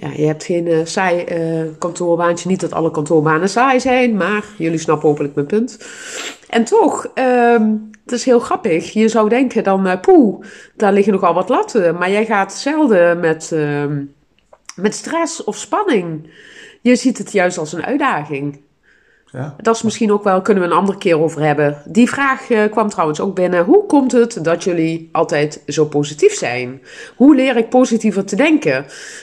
ja, 0.01 0.09
je 0.17 0.27
hebt 0.27 0.45
geen 0.45 0.67
eh, 0.67 0.79
saai 0.85 1.25
eh, 1.25 1.65
kantoorbaantje. 1.79 2.49
Niet 2.49 2.61
dat 2.61 2.73
alle 2.73 2.91
kantoorbanen 2.91 3.49
saai 3.49 3.81
zijn, 3.81 4.17
maar 4.17 4.45
jullie 4.59 4.79
snappen 4.79 5.09
hopelijk 5.09 5.35
mijn 5.35 5.47
punt. 5.47 5.79
En 6.49 6.65
toch, 6.65 7.11
ehm, 7.15 7.71
het 8.05 8.13
is 8.13 8.25
heel 8.25 8.39
grappig. 8.41 8.93
Je 8.93 9.09
zou 9.09 9.29
denken 9.29 9.65
dan, 9.65 9.87
eh 9.87 10.01
poeh, 10.01 10.45
daar 10.77 10.93
liggen 10.93 11.13
nogal 11.13 11.35
wat 11.35 11.49
latten. 11.49 11.95
Maar 11.95 12.11
jij 12.11 12.27
gaat 12.27 12.53
zelden 12.53 13.21
met, 13.21 13.53
ehm, 13.53 14.05
met 14.77 14.95
stress 14.95 15.45
of 15.45 15.57
spanning. 15.57 16.31
Je 16.81 16.97
ziet 16.97 17.19
het 17.19 17.33
juist 17.33 17.59
als 17.59 17.73
een 17.73 17.85
uitdaging. 17.85 18.61
Ja? 19.33 19.55
Dat 19.63 19.75
is 19.77 19.83
misschien 19.83 20.13
ook 20.13 20.25
wel, 20.25 20.43
kunnen 20.43 20.63
we 20.63 20.71
een 20.71 20.77
andere 20.77 20.99
keer 20.99 21.21
over 21.21 21.41
hebben. 21.43 21.83
Die 21.85 22.09
vraag 22.09 22.51
eh, 22.51 22.71
kwam 22.71 22.89
trouwens 22.89 23.21
ook 23.21 23.35
binnen. 23.35 23.65
Hoe 23.65 23.87
komt 23.87 24.13
het 24.13 24.45
dat 24.45 24.65
jullie 24.65 25.09
altijd 25.13 25.63
zo 25.67 25.85
positief 25.85 26.35
zijn? 26.35 26.83
Hoe 27.17 27.35
leer 27.35 27.57
ik 27.57 27.69
positiever 27.69 28.25
te 28.25 28.37
denken? 28.37 28.73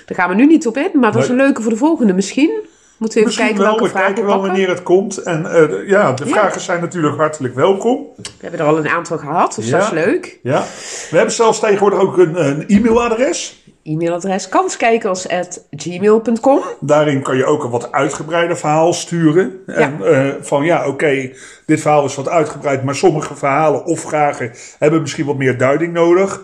Daar 0.06 0.18
gaan 0.18 0.30
we 0.30 0.36
nu 0.36 0.46
niet 0.46 0.68
op 0.68 0.78
in, 0.78 0.89
maar 1.00 1.12
dat 1.12 1.24
is 1.24 1.30
een 1.30 1.36
leuke 1.36 1.62
voor 1.62 1.72
de 1.72 1.78
volgende 1.78 2.13
misschien. 2.13 2.52
Moeten 2.98 3.20
we 3.22 3.26
even 3.26 3.44
Misschien 3.44 3.46
kijken 3.46 3.78
wel, 3.78 3.80
welke 3.80 3.84
we 3.84 3.89
vragen 4.00 4.06
kijken 4.13 4.24
we 4.24 4.30
wel 4.30 4.39
pakken. 4.39 4.58
wanneer 4.60 4.76
het 4.76 4.84
komt. 4.84 5.18
En 5.18 5.46
eh, 5.46 5.88
ja, 5.89 6.12
de 6.13 6.26
Ja. 6.26 6.32
vragen 6.32 6.62
zijn 6.62 6.82
natuurlijk 6.82 7.18
hartelijk 7.18 7.56
welkom. 7.56 8.06
We 8.15 8.24
hebben 8.41 8.60
er 8.60 8.65
al 8.65 8.78
een 8.78 8.89
aantal 8.89 9.18
gehad, 9.18 9.56
dus 9.56 9.68
Ja. 9.70 9.78
dat 9.78 9.88
is 9.88 9.94
leuk. 10.06 10.39
Ja. 10.44 10.63
We 11.10 11.15
hebben 11.18 11.34
zelfs 11.36 11.60
tegenwoordig 11.60 12.00
ook 12.00 12.18
een, 12.18 12.48
een 12.50 12.63
e-mailadres. 12.68 13.63
E-mailadres 13.86 14.50
kanskijkers.gmail.com 14.50 16.62
Daarin 16.80 17.21
kan 17.21 17.38
je 17.38 17.45
ook 17.45 17.63
een 17.63 17.69
wat 17.69 17.91
uitgebreider 17.91 18.58
verhaal 18.58 18.93
sturen. 18.93 19.63
En 19.65 20.04
eh, 20.04 20.34
van 20.41 20.63
ja, 20.63 20.88
oké, 20.88 21.32
dit 21.65 21.82
verhaal 21.82 22.06
is 22.06 22.15
wat 22.15 22.30
uitgebreid, 22.30 22.84
maar 22.84 22.95
sommige 22.95 23.36
verhalen 23.36 23.86
of 23.86 24.00
vragen 24.00 24.52
hebben 24.80 25.02
misschien 25.02 25.26
wat 25.26 25.38
meer 25.38 25.58
duiding 25.58 25.93
nodig. 25.93 26.41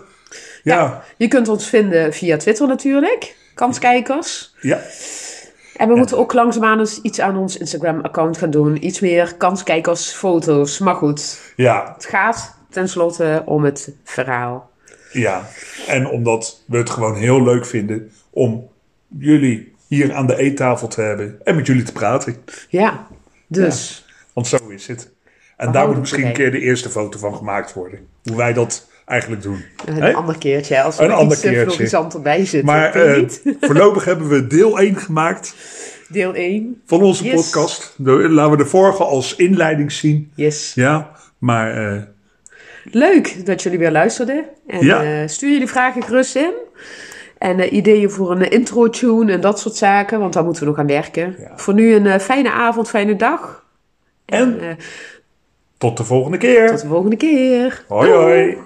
Ja, 0.62 0.76
ja. 0.76 1.02
Je 1.16 1.28
kunt 1.28 1.48
ons 1.48 1.68
vinden 1.68 2.12
via 2.12 2.36
Twitter 2.36 2.66
natuurlijk, 2.66 3.36
Kanskijkers. 3.54 4.54
En 5.76 5.88
we 5.88 5.94
moeten 5.94 6.18
ook 6.18 6.32
langzaamaan 6.32 6.78
eens 6.78 7.00
iets 7.00 7.20
aan 7.20 7.36
ons 7.36 7.58
Instagram-account 7.58 8.38
gaan 8.38 8.50
doen. 8.50 8.86
Iets 8.86 9.00
meer 9.00 9.34
kanskijkersfoto's. 9.36 10.78
Maar 10.78 10.94
goed, 10.94 11.52
ja, 11.56 11.92
het 11.94 12.04
gaat 12.04 12.54
tenslotte 12.70 13.42
om 13.44 13.64
het 13.64 13.92
verhaal. 14.04 14.70
Ja. 15.12 15.48
En 15.86 16.06
omdat 16.08 16.62
we 16.66 16.76
het 16.76 16.90
gewoon 16.90 17.16
heel 17.16 17.42
leuk 17.42 17.66
vinden 17.66 18.10
om 18.30 18.68
jullie 19.18 19.72
hier 19.86 20.12
aan 20.14 20.26
de 20.26 20.36
eettafel 20.36 20.88
te 20.88 21.00
hebben 21.00 21.38
en 21.44 21.56
met 21.56 21.66
jullie 21.66 21.82
te 21.82 21.92
praten. 21.92 22.36
Ja, 22.68 23.06
dus. 23.46 24.04
Want 24.32 24.46
zo 24.46 24.56
is 24.68 24.86
het. 24.86 25.00
En 25.02 25.08
We 25.56 25.56
daar 25.56 25.66
moet 25.66 25.74
houden 25.74 26.00
misschien 26.00 26.26
een 26.26 26.32
keer 26.32 26.50
de 26.50 26.60
eerste 26.60 26.90
foto 26.90 27.18
van 27.18 27.36
gemaakt 27.36 27.72
worden. 27.72 27.98
Hoe 28.24 28.36
wij 28.36 28.52
dat 28.52 28.88
eigenlijk 29.04 29.42
doen. 29.42 29.64
Een 29.86 30.02
Hè? 30.02 30.12
ander 30.14 30.38
keertje, 30.38 30.82
als 30.82 30.98
Een 30.98 31.04
er 31.04 31.12
ander 31.12 31.36
iets 31.36 31.44
eh, 31.46 31.50
keertje. 31.52 31.70
florissanter 31.70 32.20
bij 32.22 32.44
zit. 32.44 32.64
Maar 32.64 33.16
niet? 33.18 33.42
voorlopig 33.60 34.04
hebben 34.04 34.28
we 34.28 34.46
deel 34.46 34.78
1 34.78 34.96
gemaakt 34.96 35.54
Deel 36.08 36.34
1. 36.34 36.82
van 36.86 37.02
onze 37.02 37.24
Yes. 37.24 37.34
podcast. 37.34 37.94
Laten 37.98 38.50
we 38.50 38.56
de 38.56 38.66
vorige 38.66 39.04
als 39.04 39.36
inleiding 39.36 39.92
zien. 39.92 40.32
Yes. 40.34 40.72
Ja, 40.74 41.10
maar 41.38 41.92
eh, 41.94 42.02
Leuk 42.84 43.46
dat 43.46 43.62
jullie 43.62 43.78
weer 43.78 43.90
luisterden. 43.90 44.44
En 44.66 44.84
Ja. 44.84 45.02
eh, 45.02 45.28
stuur 45.28 45.50
jullie 45.52 45.66
vragen 45.68 46.02
gerust 46.02 46.36
in. 46.36 46.52
En 47.38 47.60
eh, 47.60 47.72
ideeën 47.72 48.10
voor 48.10 48.30
een 48.30 48.42
eh, 48.42 48.50
intro-tune 48.58 49.32
en 49.32 49.40
dat 49.40 49.58
soort 49.60 49.74
zaken, 49.76 50.18
want 50.20 50.32
daar 50.32 50.44
moeten 50.44 50.62
we 50.62 50.68
nog 50.68 50.78
aan 50.78 50.86
werken. 50.86 51.36
Ja. 51.38 51.52
Voor 51.56 51.74
nu 51.74 51.94
een 51.94 52.20
fijne 52.20 52.50
avond, 52.50 52.88
fijne 52.88 53.16
dag. 53.16 53.64
en 54.26 54.60
tot 55.78 55.96
de 55.96 56.04
volgende 56.04 56.36
keer. 56.38 56.68
tot 56.68 56.80
de 56.80 56.86
volgende 56.86 57.16
keer. 57.16 57.84
Hoi 57.88 58.10
Doei. 58.10 58.22
hoi. 58.22 58.58